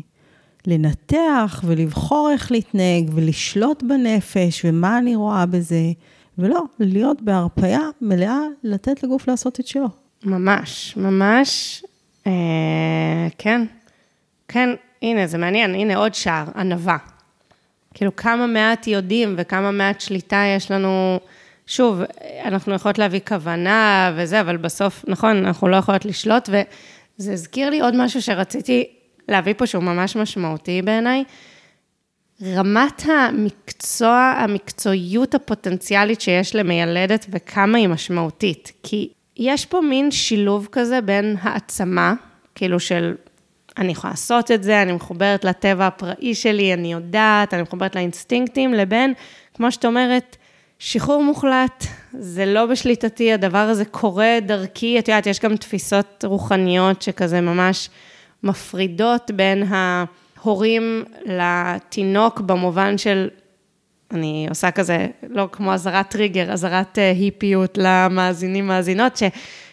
לנתח 0.67 1.63
ולבחור 1.65 2.29
איך 2.31 2.51
להתנהג 2.51 3.09
ולשלוט 3.13 3.83
בנפש 3.83 4.65
ומה 4.65 4.97
אני 4.97 5.15
רואה 5.15 5.45
בזה, 5.45 5.81
ולא, 6.37 6.63
להיות 6.79 7.21
בהרפאיה 7.21 7.81
מלאה, 8.01 8.39
לתת 8.63 9.03
לגוף 9.03 9.27
לעשות 9.27 9.59
את 9.59 9.67
שלו. 9.67 9.87
ממש, 10.23 10.93
ממש, 10.97 11.83
אה, 12.27 13.27
כן, 13.37 13.65
כן, 14.47 14.69
הנה, 15.01 15.27
זה 15.27 15.37
מעניין, 15.37 15.75
הנה 15.75 15.95
עוד 15.95 16.13
שער, 16.13 16.45
ענווה. 16.55 16.97
כאילו, 17.93 18.15
כמה 18.15 18.47
מעט 18.47 18.87
יודעים 18.87 19.35
וכמה 19.37 19.71
מעט 19.71 20.01
שליטה 20.01 20.43
יש 20.57 20.71
לנו. 20.71 21.19
שוב, 21.67 22.01
אנחנו 22.43 22.73
יכולות 22.73 22.97
להביא 22.97 23.19
כוונה 23.27 24.11
וזה, 24.17 24.41
אבל 24.41 24.57
בסוף, 24.57 25.05
נכון, 25.07 25.45
אנחנו 25.45 25.67
לא 25.67 25.75
יכולות 25.75 26.05
לשלוט, 26.05 26.49
וזה 26.49 27.33
הזכיר 27.33 27.69
לי 27.69 27.81
עוד 27.81 27.95
משהו 27.95 28.21
שרציתי 28.21 28.98
להביא 29.29 29.53
פה, 29.57 29.65
שהוא 29.67 29.83
ממש 29.83 30.15
משמעותי 30.15 30.81
בעיניי. 30.81 31.23
רמת 32.43 33.03
המקצוע, 33.05 34.33
המקצועיות 34.37 35.35
הפוטנציאלית 35.35 36.21
שיש 36.21 36.55
למיילדת 36.55 37.25
וכמה 37.29 37.77
היא 37.77 37.87
משמעותית. 37.87 38.71
כי 38.83 39.09
יש 39.37 39.65
פה 39.65 39.81
מין 39.81 40.11
שילוב 40.11 40.67
כזה 40.71 41.01
בין 41.01 41.35
העצמה, 41.41 42.13
כאילו 42.55 42.79
של 42.79 43.15
אני 43.77 43.91
יכולה 43.91 44.13
לעשות 44.13 44.51
את 44.51 44.63
זה, 44.63 44.81
אני 44.81 44.91
מחוברת 44.91 45.45
לטבע 45.45 45.87
הפראי 45.87 46.35
שלי, 46.35 46.73
אני 46.73 46.91
יודעת, 46.93 47.53
אני 47.53 47.61
מחוברת 47.61 47.95
לאינסטינקטים, 47.95 48.73
לבין, 48.73 49.13
כמו 49.53 49.71
שאת 49.71 49.85
אומרת, 49.85 50.37
שחרור 50.79 51.23
מוחלט, 51.23 51.85
זה 52.19 52.45
לא 52.45 52.65
בשליטתי, 52.65 53.33
הדבר 53.33 53.57
הזה 53.57 53.85
קורה 53.85 54.37
דרכי, 54.41 54.99
את 54.99 55.07
יודעת, 55.07 55.27
יש 55.27 55.39
גם 55.39 55.55
תפיסות 55.55 56.25
רוחניות 56.27 57.01
שכזה 57.01 57.41
ממש 57.41 57.89
מפרידות 58.43 59.31
בין 59.31 59.63
ההורים 59.69 61.03
לתינוק 61.25 62.39
במובן 62.39 62.97
של, 62.97 63.27
אני 64.11 64.47
עושה 64.49 64.71
כזה, 64.71 65.07
לא 65.29 65.49
כמו 65.51 65.73
אזהרת 65.73 66.09
טריגר, 66.09 66.51
אזהרת 66.51 66.99
אה, 66.99 67.11
היפיות 67.11 67.77
למאזינים, 67.81 68.67
מאזינות, 68.67 69.17
ש... 69.17 69.23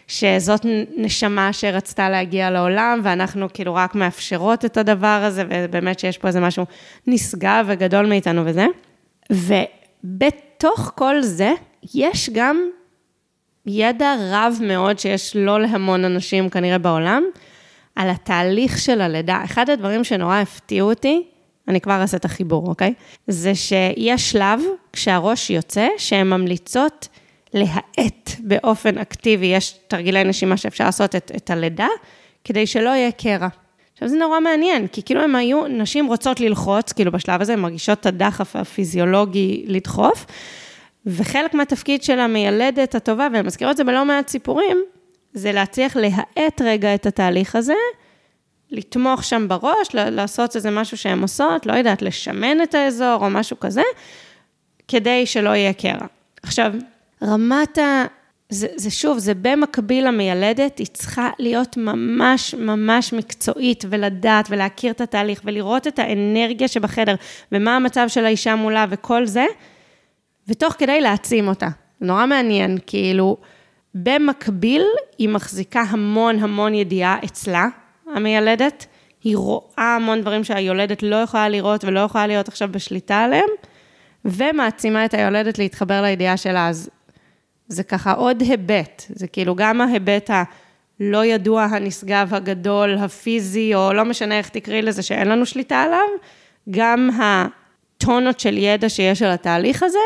שזאת 0.07 0.65
נשמה 0.97 1.53
שרצתה 1.53 2.09
להגיע 2.09 2.49
לעולם, 2.49 2.99
ואנחנו 3.03 3.47
כאילו 3.53 3.75
רק 3.75 3.95
מאפשרות 3.95 4.65
את 4.65 4.77
הדבר 4.77 5.21
הזה, 5.23 5.43
ובאמת 5.49 5.99
שיש 5.99 6.17
פה 6.17 6.27
איזה 6.27 6.39
משהו 6.39 6.65
נשגב 7.07 7.65
וגדול 7.67 8.05
מאיתנו 8.05 8.41
וזה. 8.45 8.65
ובתוך 9.31 10.91
כל 10.95 11.21
זה, 11.21 11.51
יש 11.93 12.29
גם 12.29 12.69
ידע 13.65 14.15
רב 14.31 14.57
מאוד 14.61 14.99
שיש 14.99 15.35
לא 15.35 15.61
להמון 15.61 16.05
אנשים 16.05 16.49
כנראה 16.49 16.77
בעולם, 16.77 17.23
על 17.97 18.09
התהליך 18.09 18.77
של 18.77 19.01
הלידה. 19.01 19.41
אחד 19.45 19.69
הדברים 19.69 20.03
שנורא 20.03 20.35
הפתיעו 20.35 20.89
אותי, 20.89 21.23
אני 21.67 21.81
כבר 21.81 22.01
אעשה 22.01 22.17
את 22.17 22.25
החיבור, 22.25 22.67
אוקיי? 22.67 22.93
זה 23.27 23.55
שיש 23.55 24.31
שלב, 24.31 24.61
כשהראש 24.93 25.49
יוצא, 25.49 25.87
שהן 25.97 26.29
ממליצות 26.29 27.07
להאט 27.53 28.31
באופן 28.39 28.97
אקטיבי, 28.97 29.45
יש 29.45 29.79
תרגילי 29.87 30.23
נשימה 30.23 30.57
שאפשר 30.57 30.85
לעשות 30.85 31.15
את, 31.15 31.31
את 31.35 31.49
הלידה, 31.49 31.87
כדי 32.43 32.67
שלא 32.67 32.89
יהיה 32.89 33.11
קרע. 33.11 33.47
עכשיו 33.93 34.07
זה 34.07 34.17
נורא 34.17 34.39
מעניין, 34.39 34.87
כי 34.87 35.03
כאילו 35.03 35.21
הם 35.21 35.35
היו, 35.35 35.67
נשים 35.67 36.05
רוצות 36.05 36.39
ללחוץ, 36.39 36.91
כאילו 36.91 37.11
בשלב 37.11 37.41
הזה 37.41 37.53
הן 37.53 37.59
מרגישות 37.59 37.99
את 37.99 38.05
הדחף 38.05 38.55
הפיזיולוגי 38.55 39.65
לדחוף, 39.67 40.25
וחלק 41.05 41.53
מהתפקיד 41.53 42.03
של 42.03 42.19
המיילדת 42.19 42.95
הטובה, 42.95 43.27
והן 43.33 43.45
מזכירות 43.45 43.71
את 43.71 43.77
זה 43.77 43.83
בלא 43.83 44.05
מעט 44.05 44.27
סיפורים, 44.27 44.77
זה 45.37 45.51
להצליח 45.51 45.95
להאט 45.95 46.61
רגע 46.61 46.95
את 46.95 47.05
התהליך 47.05 47.55
הזה, 47.55 47.73
לתמוך 48.71 49.23
שם 49.23 49.47
בראש, 49.47 49.87
לעשות 49.93 50.55
איזה 50.55 50.71
משהו 50.71 50.97
שהן 50.97 51.21
עושות, 51.21 51.65
לא 51.65 51.73
יודעת, 51.73 52.01
לשמן 52.01 52.61
את 52.63 52.75
האזור 52.75 53.17
או 53.21 53.29
משהו 53.29 53.59
כזה, 53.59 53.83
כדי 54.87 55.25
שלא 55.25 55.49
יהיה 55.49 55.73
קרע. 55.73 56.07
עכשיו, 56.43 56.73
רמת 57.23 57.77
ה... 57.77 58.05
זה, 58.49 58.67
זה 58.75 58.91
שוב, 58.91 59.17
זה 59.17 59.33
במקביל 59.33 60.07
למיילדת, 60.07 60.77
היא 60.77 60.87
צריכה 60.87 61.29
להיות 61.39 61.77
ממש 61.77 62.53
ממש 62.53 63.13
מקצועית 63.13 63.85
ולדעת 63.89 64.45
ולהכיר 64.49 64.91
את 64.91 65.01
התהליך 65.01 65.41
ולראות 65.45 65.87
את 65.87 65.99
האנרגיה 65.99 66.67
שבחדר 66.67 67.15
ומה 67.51 67.75
המצב 67.75 68.05
של 68.07 68.25
האישה 68.25 68.55
מולה 68.55 68.85
וכל 68.89 69.25
זה, 69.25 69.45
ותוך 70.47 70.73
כדי 70.77 71.01
להעצים 71.01 71.47
אותה. 71.47 71.67
נורא 72.01 72.25
מעניין, 72.25 72.77
כאילו, 72.87 73.37
במקביל 74.03 74.83
היא 75.17 75.29
מחזיקה 75.29 75.81
המון 75.81 76.39
המון 76.39 76.73
ידיעה 76.73 77.17
אצלה, 77.25 77.67
המיילדת, 78.15 78.85
היא 79.23 79.37
רואה 79.37 79.95
המון 79.95 80.21
דברים 80.21 80.43
שהיולדת 80.43 81.03
לא 81.03 81.15
יכולה 81.15 81.49
לראות 81.49 81.83
ולא 81.83 81.99
יכולה 81.99 82.27
להיות 82.27 82.47
עכשיו 82.47 82.69
בשליטה 82.71 83.19
עליהם, 83.23 83.49
ומעצימה 84.25 85.05
את 85.05 85.13
היולדת 85.13 85.57
להתחבר 85.57 86.01
לידיעה 86.01 86.37
שלה. 86.37 86.67
אז 86.67 86.89
זה 87.67 87.83
ככה 87.83 88.11
עוד 88.11 88.41
היבט, 88.41 89.03
זה 89.09 89.27
כאילו 89.27 89.55
גם 89.55 89.81
ההיבט 89.81 90.29
הלא 90.29 91.25
ידוע, 91.25 91.63
הנשגב, 91.63 92.33
הגדול, 92.33 92.97
הפיזי, 92.97 93.75
או 93.75 93.93
לא 93.93 94.05
משנה 94.05 94.37
איך 94.37 94.49
תקראי 94.49 94.81
לזה, 94.81 95.01
שאין 95.01 95.27
לנו 95.27 95.45
שליטה 95.45 95.81
עליו, 95.81 96.07
גם 96.69 97.09
הטונות 97.19 98.39
של 98.39 98.57
ידע 98.57 98.89
שיש 98.89 99.21
על 99.21 99.31
התהליך 99.31 99.83
הזה, 99.83 99.99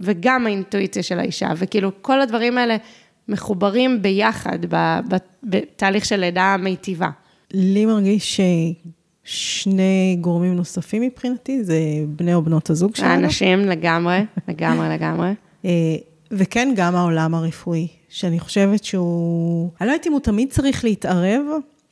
וגם 0.00 0.46
האינטואיציה 0.46 1.02
של 1.02 1.18
האישה, 1.18 1.48
וכאילו 1.56 1.90
כל 2.02 2.20
הדברים 2.20 2.58
האלה 2.58 2.76
מחוברים 3.28 4.02
ביחד 4.02 4.58
בתהליך 5.42 6.04
של 6.04 6.16
לידה 6.16 6.56
מיטיבה. 6.58 7.10
לי 7.54 7.86
מרגיש 7.86 8.40
ששני 9.24 10.16
גורמים 10.20 10.56
נוספים 10.56 11.02
מבחינתי, 11.02 11.64
זה 11.64 11.78
בני 12.08 12.34
או 12.34 12.42
בנות 12.42 12.70
הזוג 12.70 12.96
שלנו. 12.96 13.10
האנשים 13.10 13.58
לגמרי, 13.58 14.20
לגמרי, 14.48 14.88
לגמרי. 14.88 15.30
אה, 15.64 15.70
וכן, 16.30 16.72
גם 16.76 16.96
העולם 16.96 17.34
הרפואי, 17.34 17.88
שאני 18.08 18.40
חושבת 18.40 18.84
שהוא... 18.84 19.70
אני 19.80 19.88
לא 19.88 19.92
יודעת 19.92 20.06
אם 20.06 20.12
הוא 20.12 20.20
תמיד 20.20 20.50
צריך 20.50 20.84
להתערב, 20.84 21.40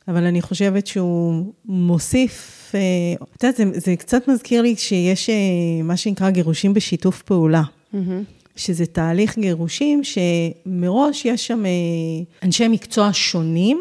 אבל 0.09 0.25
אני 0.25 0.43
חושבת 0.43 0.87
שהוא 0.87 1.45
מוסיף, 1.65 2.73
אה, 2.75 2.81
את 3.37 3.43
יודעת, 3.43 3.57
זה, 3.57 3.81
זה 3.81 3.97
קצת 3.97 4.29
מזכיר 4.29 4.63
לי 4.63 4.77
שיש 4.77 5.31
אה, 5.31 5.35
מה 5.85 5.97
שנקרא 5.97 6.31
גירושים 6.31 6.75
בשיתוף 6.75 7.23
פעולה. 7.23 7.63
Mm-hmm. 7.63 7.97
שזה 8.57 8.87
תהליך 8.87 9.39
גירושים 9.39 10.01
שמראש 10.05 11.25
יש 11.25 11.47
שם 11.47 11.67
אה, 11.67 11.71
אנשי 12.43 12.69
מקצוע 12.69 13.11
שונים, 13.13 13.81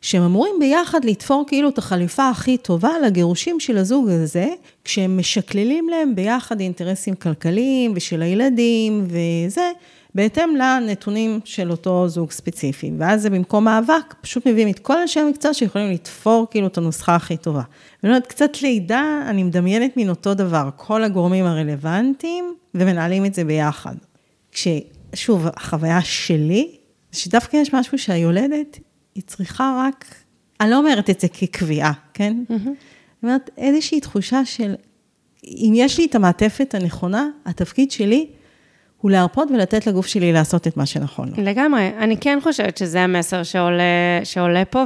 שהם 0.00 0.22
אמורים 0.22 0.54
ביחד 0.60 1.04
לתפור 1.04 1.44
כאילו 1.48 1.68
את 1.68 1.78
החליפה 1.78 2.28
הכי 2.28 2.56
טובה 2.56 2.90
לגירושים 3.04 3.60
של 3.60 3.78
הזוג 3.78 4.08
הזה, 4.08 4.48
כשהם 4.84 5.18
משקללים 5.18 5.88
להם 5.88 6.14
ביחד 6.14 6.60
אינטרסים 6.60 7.14
כלכליים 7.14 7.92
ושל 7.96 8.22
הילדים 8.22 9.06
וזה, 9.06 9.70
בהתאם 10.14 10.56
לנתונים 10.56 11.40
של 11.44 11.70
אותו 11.70 12.08
זוג 12.08 12.30
ספציפי. 12.30 12.92
ואז 12.98 13.22
זה 13.22 13.30
במקום 13.30 13.64
מאבק, 13.64 14.14
פשוט 14.20 14.46
מביאים 14.46 14.68
את 14.68 14.78
כל 14.78 14.98
אנשי 14.98 15.20
המקצוע 15.20 15.54
שיכולים 15.54 15.90
לתפור 15.92 16.46
כאילו 16.50 16.66
את 16.66 16.78
הנוסחה 16.78 17.14
הכי 17.14 17.36
טובה. 17.36 17.62
ואני 18.02 18.12
אומרת, 18.12 18.26
קצת 18.26 18.62
לידה, 18.62 19.22
אני 19.26 19.42
מדמיינת 19.42 19.96
מין 19.96 20.08
אותו 20.08 20.34
דבר, 20.34 20.68
כל 20.76 21.04
הגורמים 21.04 21.44
הרלוונטיים, 21.44 22.54
ומנהלים 22.74 23.24
את 23.24 23.34
זה 23.34 23.44
ביחד. 23.44 23.94
כששוב, 24.58 25.46
החוויה 25.56 26.00
שלי, 26.02 26.70
שדווקא 27.12 27.56
יש 27.56 27.74
משהו 27.74 27.98
שהיולדת, 27.98 28.78
היא 29.14 29.22
צריכה 29.26 29.84
רק, 29.86 30.14
אני 30.60 30.70
לא 30.70 30.78
אומרת 30.78 31.10
את 31.10 31.20
זה 31.20 31.28
כקביעה, 31.28 31.92
כן? 32.14 32.36
Mm-hmm. 32.48 32.52
אני 32.62 32.72
אומרת, 33.22 33.50
איזושהי 33.58 34.00
תחושה 34.00 34.44
של, 34.44 34.74
אם 35.44 35.72
יש 35.74 35.98
לי 35.98 36.06
את 36.06 36.14
המעטפת 36.14 36.74
הנכונה, 36.74 37.28
התפקיד 37.46 37.90
שלי 37.90 38.26
הוא 38.98 39.10
להרפות 39.10 39.50
ולתת 39.50 39.86
לגוף 39.86 40.06
שלי 40.06 40.32
לעשות 40.32 40.66
את 40.66 40.76
מה 40.76 40.86
שנכון 40.86 41.28
לו. 41.28 41.44
לגמרי. 41.44 41.90
אני 41.98 42.16
כן 42.16 42.38
חושבת 42.42 42.76
שזה 42.76 43.00
המסר 43.00 43.42
שעולה, 43.42 44.20
שעולה 44.24 44.64
פה, 44.64 44.84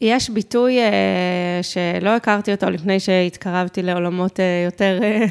ויש 0.00 0.30
ביטוי 0.30 0.78
אה, 0.78 1.60
שלא 1.62 2.10
הכרתי 2.10 2.52
אותו 2.52 2.70
לפני 2.70 3.00
שהתקרבתי 3.00 3.82
לעולמות 3.82 4.40
אה, 4.40 4.62
יותר, 4.64 4.98
אה, 5.02 5.26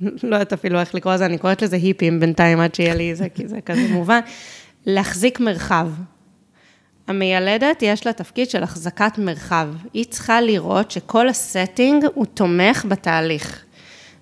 לא 0.00 0.36
יודעת 0.36 0.52
אפילו 0.52 0.80
איך 0.80 0.94
לקרוא 0.94 1.14
לזה, 1.14 1.26
אני 1.26 1.38
קוראת 1.38 1.62
לזה 1.62 1.76
היפים 1.76 2.20
בינתיים 2.20 2.60
עד 2.60 2.74
שיהיה 2.74 2.94
לי 2.94 3.14
זה, 3.14 3.28
כי 3.28 3.48
זה 3.48 3.60
כזה 3.60 3.88
מובן. 3.90 4.20
להחזיק 4.86 5.40
מרחב. 5.40 5.88
המיילדת, 7.08 7.82
יש 7.82 8.06
לה 8.06 8.12
תפקיד 8.12 8.50
של 8.50 8.62
החזקת 8.62 9.18
מרחב. 9.18 9.68
היא 9.94 10.04
צריכה 10.04 10.40
לראות 10.40 10.90
שכל 10.90 11.28
הסטינג 11.28 12.04
הוא 12.14 12.26
תומך 12.26 12.84
בתהליך. 12.88 13.64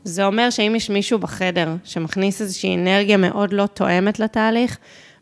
זה 0.04 0.25
אומר 0.25 0.50
שאם 0.50 0.73
יש 0.76 0.90
מישהו 0.90 1.19
בחדר 1.19 1.75
שמכניס 1.85 2.40
איזושהי 2.43 2.76
אנרגיה 2.76 3.16
מאוד 3.16 3.52
לא 3.52 3.66
תואמת 3.66 4.21
לתהליך, 4.21 4.78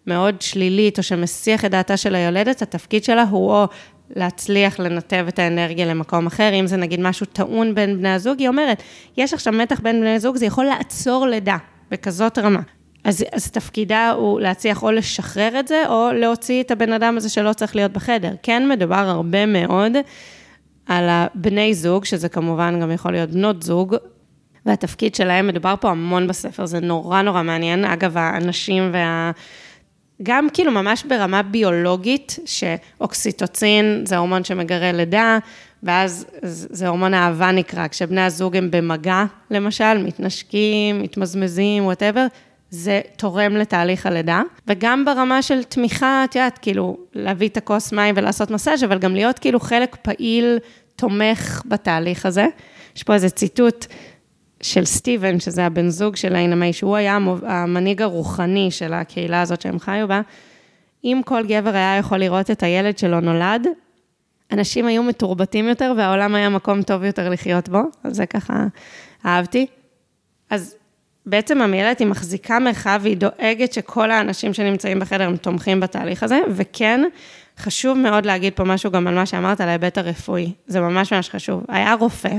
מאוד 0.06 0.42
שלילית, 0.42 0.98
או 0.98 1.02
שמסיח 1.02 1.64
את 1.64 1.70
דעתה 1.70 1.96
של 1.96 2.14
היולדת, 2.14 2.62
התפקיד 2.62 3.04
שלה 3.04 3.22
הוא 3.22 3.52
או 3.52 3.68
להצליח 4.16 4.80
לנתב 4.80 5.24
את 5.28 5.38
האנרגיה 5.38 5.86
למקום 5.86 6.26
אחר, 6.26 6.50
אם 6.60 6.66
זה 6.66 6.76
נגיד 6.76 7.00
משהו 7.00 7.26
טעון 7.26 7.74
בין 7.74 7.98
בני 7.98 8.08
הזוג, 8.08 8.38
היא 8.38 8.48
אומרת, 8.48 8.82
יש 9.16 9.34
עכשיו 9.34 9.52
מתח 9.52 9.80
בין 9.80 10.00
בני 10.00 10.14
הזוג, 10.14 10.36
זה 10.36 10.46
יכול 10.46 10.64
לעצור 10.64 11.26
לידה, 11.26 11.56
בכזאת 11.90 12.38
רמה. 12.38 12.60
אז, 13.04 13.24
אז 13.32 13.50
תפקידה 13.50 14.10
הוא 14.10 14.40
להצליח 14.40 14.82
או 14.82 14.90
לשחרר 14.90 15.60
את 15.60 15.68
זה, 15.68 15.82
או 15.88 16.08
להוציא 16.12 16.62
את 16.62 16.70
הבן 16.70 16.92
אדם 16.92 17.16
הזה 17.16 17.28
שלא 17.28 17.52
צריך 17.52 17.76
להיות 17.76 17.92
בחדר. 17.92 18.32
כן 18.42 18.68
מדובר 18.68 18.94
הרבה 19.08 19.46
מאוד 19.46 19.92
על 20.86 21.08
הבני 21.08 21.74
זוג, 21.74 22.04
שזה 22.04 22.28
כמובן 22.28 22.80
גם 22.80 22.90
יכול 22.90 23.12
להיות 23.12 23.30
בנות 23.30 23.62
זוג, 23.62 23.96
והתפקיד 24.66 25.14
שלהם, 25.14 25.46
מדובר 25.46 25.74
פה 25.80 25.90
המון 25.90 26.26
בספר, 26.26 26.66
זה 26.66 26.80
נורא 26.80 27.22
נורא 27.22 27.42
מעניין. 27.42 27.84
אגב, 27.84 28.16
האנשים 28.16 28.90
וה... 28.92 29.30
גם 30.22 30.48
כאילו 30.52 30.72
ממש 30.72 31.04
ברמה 31.04 31.42
ביולוגית, 31.42 32.38
שאוקסיטוצין 32.46 34.02
זה 34.06 34.16
הורמון 34.16 34.44
שמגרה 34.44 34.92
לידה, 34.92 35.38
ואז 35.82 36.26
זה 36.42 36.88
הורמון 36.88 37.14
אהבה 37.14 37.52
נקרא, 37.52 37.88
כשבני 37.88 38.20
הזוג 38.20 38.56
הם 38.56 38.70
במגע, 38.70 39.24
למשל, 39.50 39.98
מתנשקים, 39.98 41.02
מתמזמזים, 41.02 41.84
whatever, 41.84 42.26
זה 42.70 43.00
תורם 43.16 43.56
לתהליך 43.56 44.06
הלידה. 44.06 44.42
וגם 44.66 45.04
ברמה 45.04 45.42
של 45.42 45.62
תמיכה, 45.62 46.24
את 46.24 46.34
יודעת, 46.34 46.58
כאילו, 46.58 46.96
להביא 47.14 47.48
את 47.48 47.56
הכוס 47.56 47.92
מים 47.92 48.14
ולעשות 48.18 48.50
מסאז', 48.50 48.84
אבל 48.84 48.98
גם 48.98 49.14
להיות 49.14 49.38
כאילו 49.38 49.60
חלק 49.60 49.96
פעיל, 50.02 50.58
תומך 50.96 51.62
בתהליך 51.66 52.26
הזה. 52.26 52.46
יש 52.96 53.02
פה 53.02 53.14
איזה 53.14 53.30
ציטוט 53.30 53.86
של 54.62 54.84
סטיבן, 54.84 55.40
שזה 55.40 55.66
הבן 55.66 55.88
זוג 55.88 56.16
של 56.16 56.36
אינה 56.36 56.56
מיי, 56.56 56.72
שהוא 56.72 56.96
היה 56.96 57.18
המנהיג 57.42 58.02
הרוחני 58.02 58.70
של 58.70 58.92
הקהילה 58.92 59.40
הזאת 59.40 59.60
שהם 59.60 59.78
חיו 59.78 60.08
בה. 60.08 60.20
אם 61.04 61.20
כל 61.24 61.46
גבר 61.46 61.74
היה 61.74 61.96
יכול 61.98 62.18
לראות 62.18 62.50
את 62.50 62.62
הילד 62.62 62.98
שלו 62.98 63.20
נולד, 63.20 63.66
אנשים 64.52 64.86
היו 64.86 65.02
מתורבתים 65.02 65.68
יותר 65.68 65.92
והעולם 65.96 66.34
היה 66.34 66.48
מקום 66.48 66.82
טוב 66.82 67.04
יותר 67.04 67.28
לחיות 67.28 67.68
בו, 67.68 67.80
אז 68.04 68.16
זה 68.16 68.26
ככה 68.26 68.66
אהבתי. 69.26 69.66
אז 70.50 70.76
בעצם 71.26 71.62
המיילדת 71.62 71.98
היא 71.98 72.06
מחזיקה 72.06 72.58
מרחב 72.58 73.00
והיא 73.02 73.16
דואגת 73.16 73.72
שכל 73.72 74.10
האנשים 74.10 74.54
שנמצאים 74.54 75.00
בחדר 75.00 75.24
הם 75.24 75.36
תומכים 75.36 75.80
בתהליך 75.80 76.22
הזה, 76.22 76.40
וכן, 76.48 77.00
חשוב 77.58 77.98
מאוד 77.98 78.26
להגיד 78.26 78.52
פה 78.52 78.64
משהו 78.64 78.90
גם 78.90 79.06
על 79.06 79.14
מה 79.14 79.26
שאמרת 79.26 79.60
על 79.60 79.68
ההיבט 79.68 79.98
הרפואי, 79.98 80.52
זה 80.66 80.80
ממש 80.80 81.12
ממש 81.12 81.30
חשוב. 81.30 81.64
היה 81.68 81.94
רופא 81.94 82.34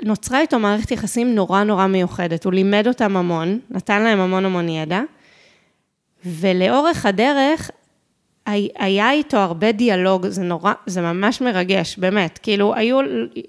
שנוצרה 0.00 0.40
איתו 0.40 0.58
מערכת 0.58 0.90
יחסים 0.90 1.34
נורא 1.34 1.62
נורא 1.62 1.86
מיוחדת, 1.86 2.44
הוא 2.44 2.52
לימד 2.52 2.88
אותם 2.88 3.16
המון, 3.16 3.58
נתן 3.70 4.02
להם 4.02 4.20
המון 4.20 4.44
המון 4.44 4.68
ידע, 4.68 5.00
ולאורך 6.24 7.06
הדרך 7.06 7.70
היה 8.78 9.10
איתו 9.10 9.36
הרבה 9.36 9.72
דיאלוג, 9.72 10.28
זה 10.28 10.42
נורא, 10.42 10.72
זה 10.86 11.00
ממש 11.00 11.40
מרגש, 11.40 11.98
באמת. 11.98 12.38
כאילו, 12.42 12.74
היו 12.74 12.98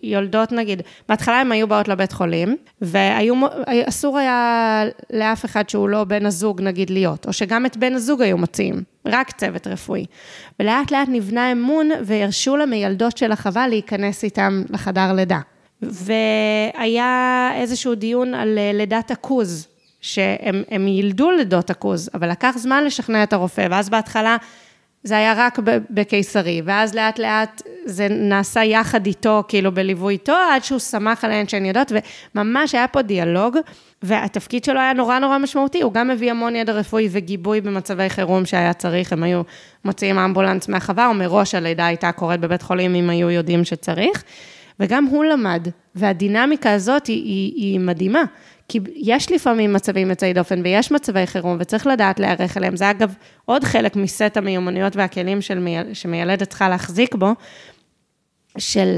יולדות, 0.03 0.51
נגיד, 0.51 0.81
בהתחלה 1.09 1.41
הן 1.41 1.51
היו 1.51 1.67
באות 1.67 1.87
לבית 1.87 2.11
חולים, 2.11 2.55
ואסור 2.81 4.17
היה 4.17 4.83
לאף 5.13 5.45
אחד 5.45 5.69
שהוא 5.69 5.89
לא 5.89 6.03
בן 6.03 6.25
הזוג, 6.25 6.61
נגיד, 6.61 6.89
להיות, 6.89 7.27
או 7.27 7.33
שגם 7.33 7.65
את 7.65 7.77
בן 7.77 7.93
הזוג 7.93 8.21
היו 8.21 8.37
מציעים, 8.37 8.83
רק 9.05 9.31
צוות 9.31 9.67
רפואי. 9.67 10.05
ולאט 10.59 10.91
לאט 10.91 11.07
נבנה 11.11 11.51
אמון, 11.51 11.89
והרשו 12.05 12.57
למיילדות 12.57 13.17
של 13.17 13.31
החווה 13.31 13.67
להיכנס 13.67 14.23
איתם 14.23 14.63
לחדר 14.69 15.13
לידה. 15.13 15.39
והיה 15.81 17.51
איזשהו 17.55 17.95
דיון 17.95 18.33
על 18.33 18.57
אה, 18.57 18.71
לידת 18.73 19.11
עכוז, 19.11 19.67
שהם 20.01 20.87
יילדו 20.87 21.31
לידות 21.31 21.69
עכוז, 21.69 22.09
אבל 22.13 22.31
לקח 22.31 22.53
זמן 22.57 22.83
לשכנע 22.83 23.23
את 23.23 23.33
הרופא, 23.33 23.67
ואז 23.69 23.89
בהתחלה... 23.89 24.37
זה 25.03 25.17
היה 25.17 25.33
רק 25.37 25.59
בקיסרי, 25.89 26.61
ואז 26.65 26.95
לאט 26.95 27.19
לאט 27.19 27.61
זה 27.85 28.07
נעשה 28.09 28.63
יחד 28.63 29.05
איתו, 29.05 29.43
כאילו 29.47 29.71
בליווי 29.71 30.13
איתו, 30.13 30.35
עד 30.51 30.63
שהוא 30.63 30.79
שמח 30.79 31.25
עליהן 31.25 31.47
שהן 31.47 31.65
יודעות, 31.65 31.91
וממש 32.35 32.75
היה 32.75 32.87
פה 32.87 33.01
דיאלוג, 33.01 33.57
והתפקיד 34.03 34.63
שלו 34.63 34.79
היה 34.79 34.93
נורא 34.93 35.19
נורא 35.19 35.37
משמעותי, 35.37 35.81
הוא 35.81 35.93
גם 35.93 36.09
הביא 36.09 36.31
המון 36.31 36.55
ידע 36.55 36.73
רפואי 36.73 37.07
וגיבוי 37.11 37.61
במצבי 37.61 38.09
חירום 38.09 38.45
שהיה 38.45 38.73
צריך, 38.73 39.13
הם 39.13 39.23
היו 39.23 39.41
מוציאים 39.85 40.19
אמבולנס 40.19 40.67
מהחווה, 40.67 41.07
או 41.07 41.13
מראש 41.13 41.55
הלידה 41.55 41.85
הייתה 41.85 42.11
קורית 42.11 42.39
בבית 42.39 42.61
חולים 42.61 42.95
אם 42.95 43.09
היו 43.09 43.29
יודעים 43.29 43.65
שצריך, 43.65 44.23
וגם 44.79 45.05
הוא 45.05 45.25
למד, 45.25 45.67
והדינמיקה 45.95 46.71
הזאת 46.71 47.07
היא, 47.07 47.23
היא, 47.23 47.53
היא 47.55 47.79
מדהימה. 47.79 48.23
כי 48.67 48.79
יש 48.95 49.31
לפעמים 49.31 49.73
מצבים 49.73 50.09
יוצאי 50.09 50.33
דופן 50.33 50.61
ויש 50.63 50.91
מצבי 50.91 51.27
חירום 51.27 51.57
וצריך 51.59 51.87
לדעת 51.87 52.19
להיערך 52.19 52.57
אליהם. 52.57 52.75
זה 52.75 52.91
אגב 52.91 53.13
עוד 53.45 53.63
חלק 53.63 53.95
מסט 53.95 54.37
המיומנויות 54.37 54.95
והכלים 54.95 55.41
של 55.41 55.59
מיל... 55.59 55.93
שמיילדת 55.93 56.49
צריכה 56.49 56.69
להחזיק 56.69 57.15
בו, 57.15 57.33
של 58.57 58.97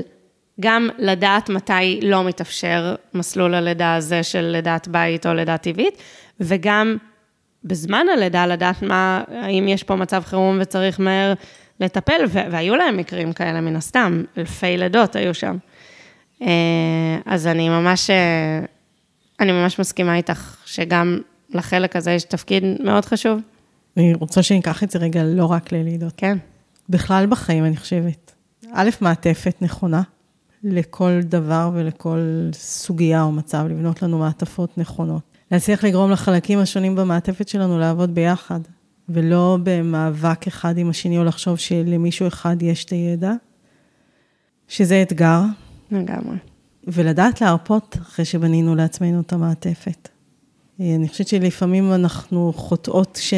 גם 0.60 0.90
לדעת 0.98 1.50
מתי 1.50 2.00
לא 2.04 2.24
מתאפשר 2.24 2.96
מסלול 3.14 3.54
הלידה 3.54 3.96
הזה 3.96 4.24
של 4.24 4.42
לידת 4.42 4.88
בית 4.88 5.26
או 5.26 5.34
לידה 5.34 5.58
טבעית, 5.58 5.98
וגם 6.40 6.98
בזמן 7.64 8.06
הלידה 8.14 8.48
לדעת 8.48 8.82
מה, 8.82 9.24
האם 9.28 9.68
יש 9.68 9.84
פה 9.84 9.96
מצב 9.96 10.24
חירום 10.26 10.58
וצריך 10.62 11.00
מהר 11.00 11.34
לטפל, 11.80 12.22
והיו 12.32 12.76
להם 12.76 12.98
מקרים 12.98 13.34
כאלה 13.34 13.62
מן 13.62 13.76
הסתם, 13.76 14.24
אלפי 14.38 14.78
לידות 14.78 15.16
היו 15.16 15.34
שם. 15.34 15.58
אה, 16.42 16.48
אז 17.26 17.48
אני 17.48 17.70
ממש 17.70 18.10
אני 19.40 19.52
ממש 19.52 19.80
מסכימה 19.80 20.16
איתך, 20.16 20.56
שגם 20.66 21.20
לחלק 21.50 21.96
הזה 21.96 22.12
יש 22.12 22.24
תפקיד 22.24 22.64
מאוד 22.84 23.06
חשוב. 23.06 23.40
אני 23.98 24.14
רוצה 24.14 24.44
שניקח 24.44 24.84
את 24.84 24.92
זה 24.92 25.00
רגע 25.00 25.24
לא 25.24 25.46
רק 25.46 25.72
ללידות. 25.72 26.14
כן. 26.18 26.38
בכלל 26.90 27.26
בחיים, 27.26 27.66
אני 27.66 27.78
חושבת. 27.78 28.34
א', 28.74 28.90
מעטפת 29.02 29.56
נכונה 29.62 30.02
לכל 30.64 31.20
דבר 31.24 31.72
ולכל 31.74 32.50
סוגיה 32.54 33.24
או 33.24 33.32
מצב, 33.32 33.66
לבנות 33.70 34.02
לנו 34.02 34.20
מעטפות 34.20 34.78
נכונות. 34.78 35.22
להצליח 35.52 35.84
לגרום 35.84 36.12
לחלקים 36.12 36.60
השונים 36.60 36.96
במעטפת 36.96 37.48
שלנו 37.48 37.80
לעבוד 37.80 38.16
ביחד, 38.16 38.60
ולא 39.10 39.58
במאבק 39.64 40.48
אחד 40.48 40.78
עם 40.78 40.90
השני, 40.90 41.18
או 41.18 41.24
לחשוב 41.24 41.58
שלמישהו 41.58 42.28
אחד 42.28 42.62
יש 42.62 42.86
את 42.86 42.90
הידע, 42.90 43.34
שזה 44.68 45.02
אתגר. 45.02 45.42
לגמרי. 45.92 46.38
ולדעת 46.88 47.42
להרפות 47.42 47.98
אחרי 48.02 48.26
שבנינו 48.26 48.76
לעצמנו 48.76 49.22
את 49.22 49.34
המעטפת. 49.34 50.10
אני 50.80 51.08
חושבת 51.08 51.28
שלפעמים 51.28 51.94
אנחנו 51.94 52.54
חוטאות 52.56 53.20
ש... 53.22 53.34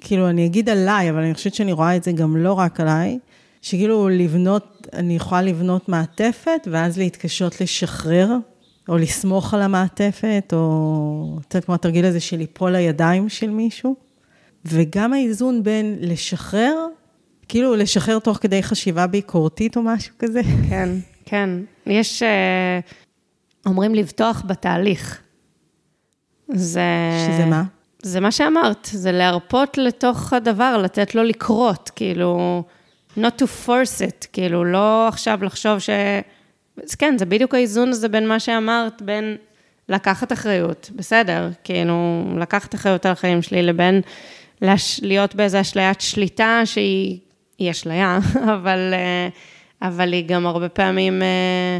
כאילו, 0.00 0.30
אני 0.30 0.46
אגיד 0.46 0.68
עליי, 0.68 1.10
אבל 1.10 1.22
אני 1.22 1.34
חושבת 1.34 1.54
שאני 1.54 1.72
רואה 1.72 1.96
את 1.96 2.04
זה 2.04 2.12
גם 2.12 2.36
לא 2.36 2.52
רק 2.52 2.80
עליי, 2.80 3.18
שכאילו 3.62 4.08
לבנות, 4.08 4.86
אני 4.92 5.16
יכולה 5.16 5.42
לבנות 5.42 5.88
מעטפת, 5.88 6.68
ואז 6.70 6.98
להתקשות 6.98 7.60
לשחרר, 7.60 8.36
או 8.88 8.98
לסמוך 8.98 9.54
על 9.54 9.62
המעטפת, 9.62 10.52
או 10.52 11.38
קצת 11.42 11.64
כמו 11.64 11.74
התרגיל 11.74 12.04
הזה 12.04 12.20
של 12.20 12.36
ליפול 12.36 12.70
לידיים 12.70 13.28
של 13.28 13.50
מישהו. 13.50 13.96
וגם 14.64 15.12
האיזון 15.12 15.62
בין 15.62 15.96
לשחרר, 16.00 16.86
כאילו 17.48 17.74
לשחרר 17.74 18.18
תוך 18.18 18.38
כדי 18.40 18.62
חשיבה 18.62 19.06
ביקורתית 19.06 19.76
או 19.76 19.82
משהו 19.82 20.14
כזה. 20.18 20.40
כן. 20.68 20.88
כן, 21.24 21.50
יש, 21.86 22.22
אה, 22.22 22.80
אומרים 23.66 23.94
לבטוח 23.94 24.42
בתהליך. 24.46 25.20
זה... 26.48 26.82
שזה 27.26 27.46
מה? 27.46 27.62
זה 28.02 28.20
מה 28.20 28.30
שאמרת, 28.32 28.88
זה 28.92 29.12
להרפות 29.12 29.78
לתוך 29.78 30.32
הדבר, 30.32 30.78
לתת 30.82 31.14
לו 31.14 31.22
לקרות, 31.22 31.90
כאילו, 31.96 32.62
not 33.16 33.42
to 33.42 33.66
force 33.66 34.00
it, 34.08 34.26
כאילו, 34.32 34.64
לא 34.64 35.08
עכשיו 35.08 35.44
לחשוב 35.44 35.78
ש... 35.78 35.90
אז 36.84 36.94
כן, 36.94 37.18
זה 37.18 37.24
בדיוק 37.26 37.54
האיזון 37.54 37.88
הזה 37.88 38.08
בין 38.08 38.28
מה 38.28 38.40
שאמרת, 38.40 39.02
בין 39.02 39.36
לקחת 39.88 40.32
אחריות, 40.32 40.90
בסדר, 40.96 41.50
כאילו, 41.64 42.24
לקחת 42.40 42.74
אחריות 42.74 43.06
על 43.06 43.12
החיים 43.12 43.42
שלי, 43.42 43.62
לבין. 43.62 44.00
להיות 45.02 45.34
באיזו 45.34 45.60
אשליית 45.60 46.00
שליטה 46.00 46.60
שהיא, 46.64 47.18
היא 47.58 47.70
אשליה, 47.70 48.18
אבל... 48.54 48.94
Uh, 48.94 49.53
אבל 49.82 50.12
היא 50.12 50.26
גם 50.26 50.46
הרבה 50.46 50.68
פעמים, 50.68 51.22
אה, 51.22 51.78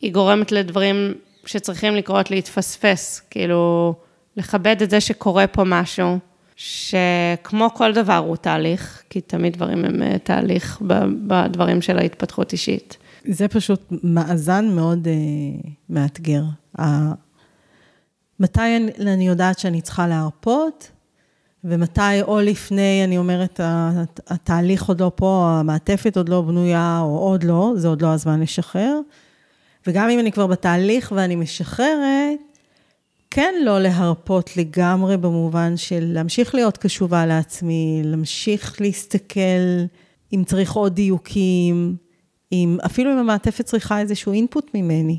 היא 0.00 0.12
גורמת 0.12 0.52
לדברים 0.52 1.14
שצריכים 1.46 1.94
לקרות 1.94 2.30
להתפספס, 2.30 3.22
כאילו, 3.30 3.94
לכבד 4.36 4.82
את 4.82 4.90
זה 4.90 5.00
שקורה 5.00 5.46
פה 5.46 5.62
משהו, 5.66 6.18
שכמו 6.56 7.70
כל 7.74 7.92
דבר 7.92 8.16
הוא 8.16 8.36
תהליך, 8.36 9.02
כי 9.10 9.20
תמיד 9.20 9.52
דברים 9.52 9.84
הם 9.84 10.02
אה, 10.02 10.18
תהליך 10.18 10.82
בדברים 11.26 11.82
של 11.82 11.98
ההתפתחות 11.98 12.52
אישית. 12.52 12.96
זה 13.24 13.48
פשוט 13.48 13.92
מאזן 14.02 14.68
מאוד 14.74 15.06
uh, 15.06 15.68
מאתגר. 15.90 16.42
Uh, 16.78 16.82
מתי 18.40 18.60
אני, 18.60 19.12
אני 19.12 19.28
יודעת 19.28 19.58
שאני 19.58 19.80
צריכה 19.80 20.06
להרפות, 20.06 20.90
ומתי 21.64 22.22
או 22.22 22.40
לפני, 22.40 23.04
אני 23.04 23.18
אומרת, 23.18 23.60
התהליך 24.26 24.84
עוד 24.84 25.00
לא 25.00 25.12
פה, 25.14 25.56
המעטפת 25.60 26.16
עוד 26.16 26.28
לא 26.28 26.40
בנויה, 26.40 27.00
או 27.02 27.18
עוד 27.18 27.44
לא, 27.44 27.72
זה 27.76 27.88
עוד 27.88 28.02
לא 28.02 28.08
הזמן 28.08 28.40
לשחרר. 28.40 29.00
וגם 29.86 30.08
אם 30.08 30.18
אני 30.18 30.32
כבר 30.32 30.46
בתהליך 30.46 31.12
ואני 31.16 31.36
משחררת, 31.36 32.38
כן 33.30 33.54
לא 33.64 33.80
להרפות 33.80 34.56
לגמרי 34.56 35.16
במובן 35.16 35.76
של 35.76 36.04
להמשיך 36.12 36.54
להיות 36.54 36.76
קשובה 36.76 37.26
לעצמי, 37.26 38.02
להמשיך 38.04 38.80
להסתכל 38.80 39.84
אם 40.32 40.44
צריך 40.46 40.72
עוד 40.72 40.94
דיוקים, 40.94 41.96
אם, 42.52 42.78
אפילו 42.86 43.12
אם 43.12 43.18
המעטפת 43.18 43.64
צריכה 43.64 44.00
איזשהו 44.00 44.32
אינפוט 44.32 44.70
ממני. 44.74 45.18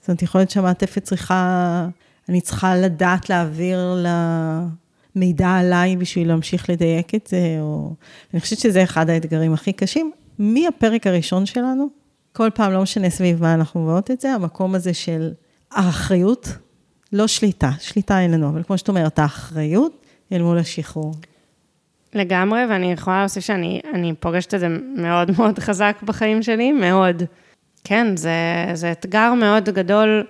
זאת 0.00 0.08
אומרת, 0.08 0.22
יכול 0.22 0.40
להיות 0.40 0.50
שהמעטפת 0.50 1.02
צריכה, 1.02 1.88
אני 2.28 2.40
צריכה 2.40 2.76
לדעת 2.76 3.30
להעביר 3.30 4.04
למידע 5.16 5.48
עליי 5.48 5.96
בשביל 5.96 6.28
להמשיך 6.28 6.70
לדייק 6.70 7.14
את 7.14 7.26
זה, 7.26 7.56
או... 7.60 7.94
אני 8.34 8.40
חושבת 8.40 8.58
שזה 8.58 8.82
אחד 8.82 9.10
האתגרים 9.10 9.52
הכי 9.52 9.72
קשים. 9.72 10.12
מהפרק 10.38 11.06
הראשון 11.06 11.46
שלנו, 11.46 11.88
כל 12.32 12.50
פעם, 12.54 12.72
לא 12.72 12.82
משנה 12.82 13.10
סביב 13.10 13.42
מה 13.42 13.54
אנחנו 13.54 13.82
מביאות 13.82 14.10
את 14.10 14.20
זה, 14.20 14.32
המקום 14.32 14.74
הזה 14.74 14.94
של 14.94 15.32
האחריות, 15.70 16.48
לא 17.12 17.26
שליטה, 17.26 17.70
שליטה 17.80 18.20
אין 18.20 18.30
לנו, 18.30 18.48
אבל 18.48 18.62
כמו 18.62 18.78
שאת 18.78 18.88
אומרת, 18.88 19.18
האחריות 19.18 20.06
אל 20.32 20.42
מול 20.42 20.58
השחרור. 20.58 21.14
לגמרי, 22.14 22.60
ואני 22.70 22.92
יכולה 22.92 23.20
להוסיף 23.20 23.44
שאני 23.44 24.14
פוגשת 24.20 24.54
את 24.54 24.60
זה 24.60 24.68
מאוד 24.96 25.30
מאוד 25.38 25.58
חזק 25.58 25.96
בחיים 26.04 26.42
שלי, 26.42 26.72
מאוד. 26.72 27.22
כן, 27.84 28.16
זה, 28.16 28.30
זה 28.74 28.92
אתגר 28.92 29.34
מאוד 29.34 29.68
גדול 29.68 30.26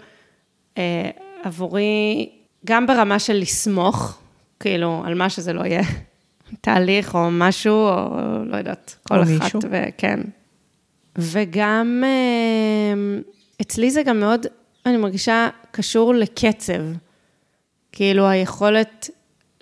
אה, 0.78 1.10
עבורי, 1.42 2.28
גם 2.64 2.86
ברמה 2.86 3.18
של 3.18 3.34
לסמוך, 3.34 4.18
כאילו, 4.60 5.02
על 5.04 5.14
מה 5.14 5.30
שזה 5.30 5.52
לא 5.52 5.64
יהיה, 5.64 5.82
תהליך 6.60 7.14
או 7.14 7.28
משהו, 7.30 7.88
או 7.88 8.18
לא 8.44 8.56
יודעת, 8.56 8.96
כל 9.08 9.18
או 9.18 9.22
אחת, 9.22 9.30
מישהו. 9.30 9.60
וכן. 9.70 10.20
וגם, 11.18 12.02
אה, 12.06 13.20
אצלי 13.62 13.90
זה 13.90 14.02
גם 14.02 14.20
מאוד, 14.20 14.46
אני 14.86 14.96
מרגישה, 14.96 15.48
קשור 15.70 16.14
לקצב. 16.14 16.82
כאילו, 17.92 18.28
היכולת 18.28 19.10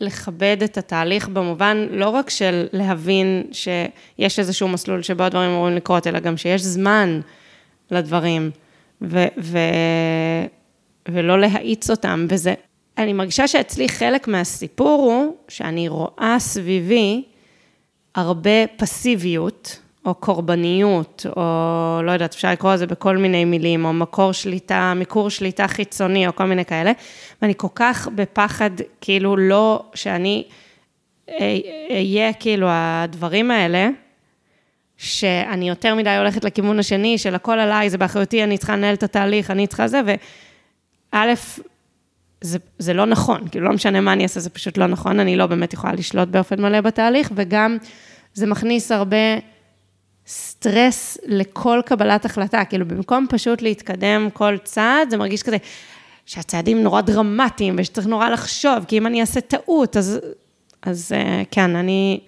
לכבד 0.01 0.57
את 0.65 0.79
התהליך 0.79 1.29
במובן 1.29 1.87
לא 1.91 2.09
רק 2.09 2.31
של 2.31 2.67
להבין 2.73 3.43
שיש 3.53 4.39
איזשהו 4.39 4.69
מסלול 4.69 5.03
שבו 5.03 5.23
הדברים 5.23 5.51
אמורים 5.51 5.77
לקרות, 5.77 6.07
אלא 6.07 6.21
גם 6.21 6.37
שיש 6.37 6.63
זמן 6.63 7.21
לדברים, 7.91 8.51
ו- 9.03 9.27
ו- 9.39 10.47
ולא 11.09 11.41
להאיץ 11.41 11.91
אותם. 11.91 12.27
וזה, 12.29 12.55
אני 12.99 13.13
מרגישה 13.13 13.49
שאצלי 13.49 13.89
חלק 13.89 14.29
מהסיפור 14.29 15.03
הוא 15.03 15.37
שאני 15.49 15.89
רואה 15.89 16.37
סביבי 16.39 17.25
הרבה 18.15 18.67
פסיביות, 18.77 19.79
או 20.05 20.15
קורבניות, 20.15 21.27
או 21.37 22.03
לא 22.03 22.11
יודעת, 22.11 22.35
אפשר 22.35 22.53
לקרוא 22.53 22.75
לזה 22.75 22.87
בכל 22.87 23.17
מיני 23.17 23.45
מילים, 23.45 23.85
או 23.85 23.93
מקור 23.93 24.33
שליטה, 24.33 24.93
מיקור 24.97 25.31
שליטה 25.31 25.69
חיצוני, 25.69 26.27
או 26.27 26.37
כל 26.37 26.45
מיני 26.45 26.65
כאלה, 26.65 26.93
ואני 27.43 27.53
כל 27.57 27.69
כך 27.75 28.09
בפחד, 28.15 28.71
כאילו 29.01 29.37
לא, 29.37 29.85
שאני 29.95 30.45
אהיה 31.91 32.33
כאילו 32.33 32.67
הדברים 32.71 33.51
האלה, 33.51 33.89
שאני 34.97 35.69
יותר 35.69 35.95
מדי 35.95 36.17
הולכת 36.17 36.45
לכיוון 36.45 36.79
השני, 36.79 37.19
של 37.19 37.35
הכל 37.35 37.59
עליי, 37.59 37.91
זה 37.91 37.99
באחריותי, 37.99 38.45
אני 38.45 38.59
צריכה 38.59 38.77
לנהל 38.77 38.95
את 38.95 39.03
התהליך, 39.03 39.51
אני 39.51 39.67
צריכה 39.67 39.89
זה, 39.89 40.01
וא', 40.07 41.25
זה, 42.45 42.59
זה 42.79 42.93
לא 42.95 43.07
נכון, 43.07 43.49
כאילו 43.49 43.65
לא 43.67 43.73
משנה 43.73 44.01
מה 44.01 44.13
אני 44.13 44.23
אעשה, 44.23 44.41
זה 44.41 44.51
פשוט 44.51 44.79
לא 44.79 44.87
נכון, 44.87 45.21
אני 45.21 45.37
לא 45.37 45.47
באמת 45.47 45.73
יכולה 45.73 45.93
לשלוט 45.93 46.29
באופן 46.29 46.63
מלא 46.63 46.81
בתהליך, 46.81 47.31
וגם 47.35 47.77
זה 48.35 48.47
מכניס 48.47 48.93
הרבה 48.93 49.17
סטרס 50.27 51.19
לכל 51.27 51.81
קבלת 51.87 52.25
החלטה, 52.25 52.65
כאילו 52.65 52.89
במקום 52.89 53.27
פשוט 53.31 53.63
להתקדם 53.63 54.29
כל 54.33 54.57
צעד, 54.65 55.11
זה 55.11 55.17
מרגיש 55.17 55.43
כזה 55.43 55.57
שהצעדים 56.27 56.83
נורא 56.83 57.01
דרמטיים 57.01 57.77
ושצריך 57.79 58.07
נורא 58.07 58.29
לחשוב, 58.29 58.85
כי 58.89 58.99
אם 58.99 59.07
אני 59.07 59.21
אעשה 59.21 59.41
טעות, 59.41 59.97
אז, 59.97 60.21
אז 60.83 61.13
אה, 61.15 61.43
כן, 61.51 61.77
אני 61.77 62.21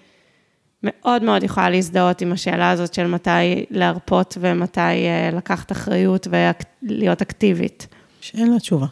מאוד 0.82 1.22
מאוד 1.22 1.42
יכולה 1.42 1.70
להזדהות 1.70 2.20
עם 2.20 2.32
השאלה 2.32 2.70
הזאת 2.70 2.94
של 2.94 3.06
מתי 3.06 3.64
להרפות 3.70 4.38
ומתי 4.40 4.80
אה, 4.80 5.30
לקחת 5.32 5.72
אחריות 5.72 6.28
ולהיות 6.30 7.22
אקטיבית. 7.22 7.86
שאין 8.20 8.52
לה 8.52 8.58
תשובה. 8.58 8.86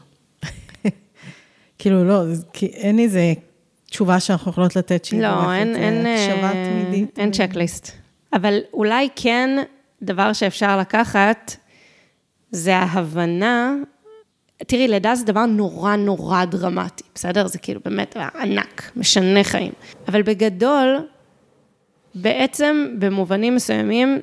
כאילו, 1.78 2.04
לא, 2.04 2.22
כי 2.52 2.66
אין 2.66 2.98
איזה 2.98 3.32
תשובה 3.90 4.20
שאנחנו 4.20 4.50
יכולות 4.50 4.76
לתת 4.76 5.04
שהיא 5.04 5.22
לא, 5.22 5.52
אין, 5.52 5.74
זה 5.74 5.80
אין, 5.80 6.06
הקשבה 6.06 6.52
אה, 6.52 6.70
תמידית. 6.70 7.18
אין 7.18 7.32
צ'קליסט. 7.32 7.90
אבל 8.32 8.58
אולי 8.72 9.08
כן, 9.16 9.62
דבר 10.02 10.32
שאפשר 10.32 10.78
לקחת, 10.78 11.56
זה 12.50 12.76
ההבנה, 12.76 13.74
תראי, 14.66 14.88
לידה 14.88 15.14
זה 15.14 15.24
דבר 15.24 15.46
נורא 15.46 15.96
נורא 15.96 16.44
דרמטי, 16.44 17.04
בסדר? 17.14 17.46
זה 17.46 17.58
כאילו 17.58 17.80
באמת 17.84 18.16
ענק, 18.40 18.92
משנה 18.96 19.44
חיים. 19.44 19.72
אבל 20.08 20.22
בגדול, 20.22 21.06
בעצם 22.14 22.94
במובנים 22.98 23.54
מסוימים, 23.54 24.20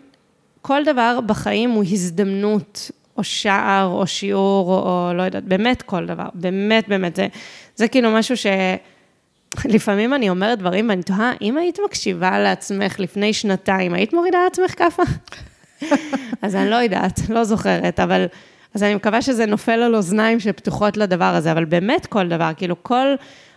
כל 0.61 0.83
דבר 0.85 1.19
בחיים 1.25 1.71
הוא 1.71 1.83
הזדמנות, 1.83 2.91
או 3.17 3.23
שער, 3.23 3.85
או 3.85 4.07
שיעור, 4.07 4.71
או, 4.71 5.07
או 5.09 5.13
לא 5.13 5.23
יודעת, 5.23 5.43
באמת 5.43 5.81
כל 5.81 6.05
דבר, 6.05 6.27
באמת, 6.33 6.87
באמת, 6.87 7.15
זה, 7.15 7.27
זה 7.75 7.87
כאילו 7.87 8.11
משהו 8.11 8.37
ש... 8.37 8.45
לפעמים 9.65 10.13
אני 10.13 10.29
אומרת 10.29 10.59
דברים 10.59 10.89
ואני 10.89 11.03
תוהה, 11.03 11.31
אם 11.41 11.57
היית 11.57 11.79
מקשיבה 11.85 12.39
לעצמך 12.39 12.99
לפני 12.99 13.33
שנתיים, 13.33 13.93
היית 13.93 14.13
מורידה 14.13 14.37
לעצמך 14.43 14.73
כאפה? 14.77 15.03
אז 16.41 16.55
אני 16.55 16.69
לא 16.69 16.75
יודעת, 16.75 17.19
לא 17.29 17.43
זוכרת, 17.43 17.99
אבל... 17.99 18.25
אז 18.73 18.83
אני 18.83 18.95
מקווה 18.95 19.21
שזה 19.21 19.45
נופל 19.45 19.71
על 19.71 19.95
אוזניים 19.95 20.39
שפתוחות 20.39 20.97
לדבר 20.97 21.25
הזה, 21.25 21.51
אבל 21.51 21.65
באמת 21.65 22.05
כל 22.05 22.27
דבר, 22.27 22.51
כאילו 22.57 22.83
כל 22.83 23.07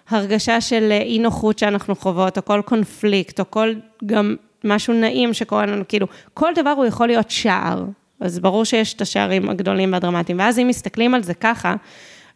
הרגשה 0.08 0.60
של 0.60 0.92
אי 0.92 1.18
נוחות 1.18 1.58
שאנחנו 1.58 1.94
חוות, 1.94 2.38
או 2.38 2.44
כל 2.44 2.62
קונפליקט, 2.64 3.40
או 3.40 3.50
כל 3.50 3.74
גם 4.06 4.36
משהו 4.64 4.94
נעים 4.94 5.34
שקורה 5.34 5.66
לנו, 5.66 5.84
כאילו, 5.88 6.06
כל 6.34 6.52
דבר 6.54 6.70
הוא 6.70 6.84
יכול 6.84 7.06
להיות 7.06 7.30
שער. 7.30 7.84
אז 8.20 8.38
ברור 8.38 8.64
שיש 8.64 8.94
את 8.94 9.00
השערים 9.00 9.48
הגדולים 9.48 9.92
והדרמטיים. 9.92 10.38
ואז 10.38 10.59
אם 10.59 10.68
מסתכלים 10.68 11.14
על 11.14 11.22
זה 11.22 11.35
ככה, 11.35 11.74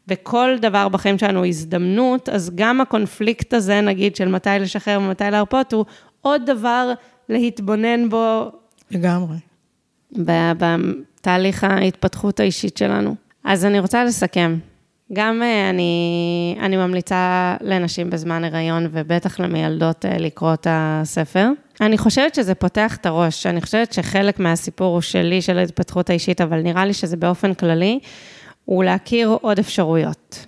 וכל 0.09 0.57
דבר 0.61 0.89
בחיים 0.89 1.19
שלנו 1.19 1.39
הוא 1.39 1.47
הזדמנות, 1.47 2.29
אז 2.29 2.51
גם 2.55 2.81
הקונפליקט 2.81 3.55
הזה, 3.55 3.81
נגיד, 3.81 4.17
של 4.17 4.29
מתי 4.29 4.51
לשחרר 4.61 5.01
ומתי 5.01 5.25
להרפות, 5.31 5.73
הוא 5.73 5.85
עוד 6.21 6.43
דבר 6.47 6.93
להתבונן 7.29 8.09
בו 8.09 8.51
לגמרי. 8.91 9.37
בתהליך 10.13 11.65
ההתפתחות 11.65 12.41
האישית 12.41 12.77
שלנו. 12.77 13.15
אז 13.45 13.65
אני 13.65 13.81
רוצה 13.81 14.05
לסכם. 14.05 14.59
גם 15.13 15.43
אה, 15.43 15.71
אני, 15.71 16.57
אני 16.61 16.77
ממליצה 16.77 17.57
לנשים 17.61 18.11
בזמן 18.11 18.45
הריון, 18.45 18.87
ובטח 18.93 19.41
למיילדות 19.41 20.05
אה, 20.05 20.19
לקרוא 20.19 20.55
את 20.55 20.67
הספר. 20.71 21.49
אני 21.81 21.99
חושבת 21.99 22.35
שזה 22.35 22.55
פותח 22.55 22.97
את 22.97 23.07
הראש, 23.07 23.47
אני 23.47 23.61
חושבת 23.61 23.93
שחלק 23.93 24.39
מהסיפור 24.39 24.95
הוא 24.95 25.01
שלי, 25.01 25.43
של 25.43 25.59
ההתפתחות 25.59 26.11
האישית, 26.11 26.41
אבל 26.41 26.63
נראה 26.63 26.87
לי 26.87 26.93
שזה 26.93 27.17
באופן 27.17 27.55
כללי, 27.55 27.99
הוא 28.65 28.85
להכיר 28.85 29.29
עוד 29.41 29.59
אפשרויות. 29.59 30.47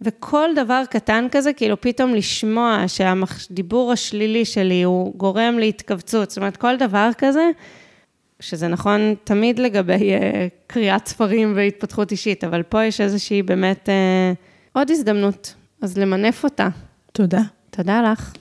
וכל 0.00 0.48
דבר 0.56 0.82
קטן 0.90 1.26
כזה, 1.30 1.52
כאילו 1.52 1.80
פתאום 1.80 2.14
לשמוע 2.14 2.84
שהדיבור 2.86 3.92
השלילי 3.92 4.44
שלי 4.44 4.82
הוא 4.82 5.14
גורם 5.16 5.58
להתכווצות, 5.58 6.30
זאת 6.30 6.38
אומרת, 6.38 6.56
כל 6.56 6.76
דבר 6.76 7.10
כזה, 7.18 7.50
שזה 8.40 8.68
נכון 8.68 9.14
תמיד 9.24 9.58
לגבי 9.58 10.16
uh, 10.16 10.20
קריאת 10.66 11.06
ספרים 11.06 11.52
והתפתחות 11.56 12.10
אישית, 12.10 12.44
אבל 12.44 12.62
פה 12.62 12.84
יש 12.84 13.00
איזושהי 13.00 13.42
באמת 13.42 13.88
uh, 13.88 14.36
עוד 14.72 14.90
הזדמנות, 14.90 15.54
אז 15.82 15.98
למנף 15.98 16.44
אותה. 16.44 16.68
תודה. 17.12 17.42
תודה 17.70 18.02
לך. 18.02 18.32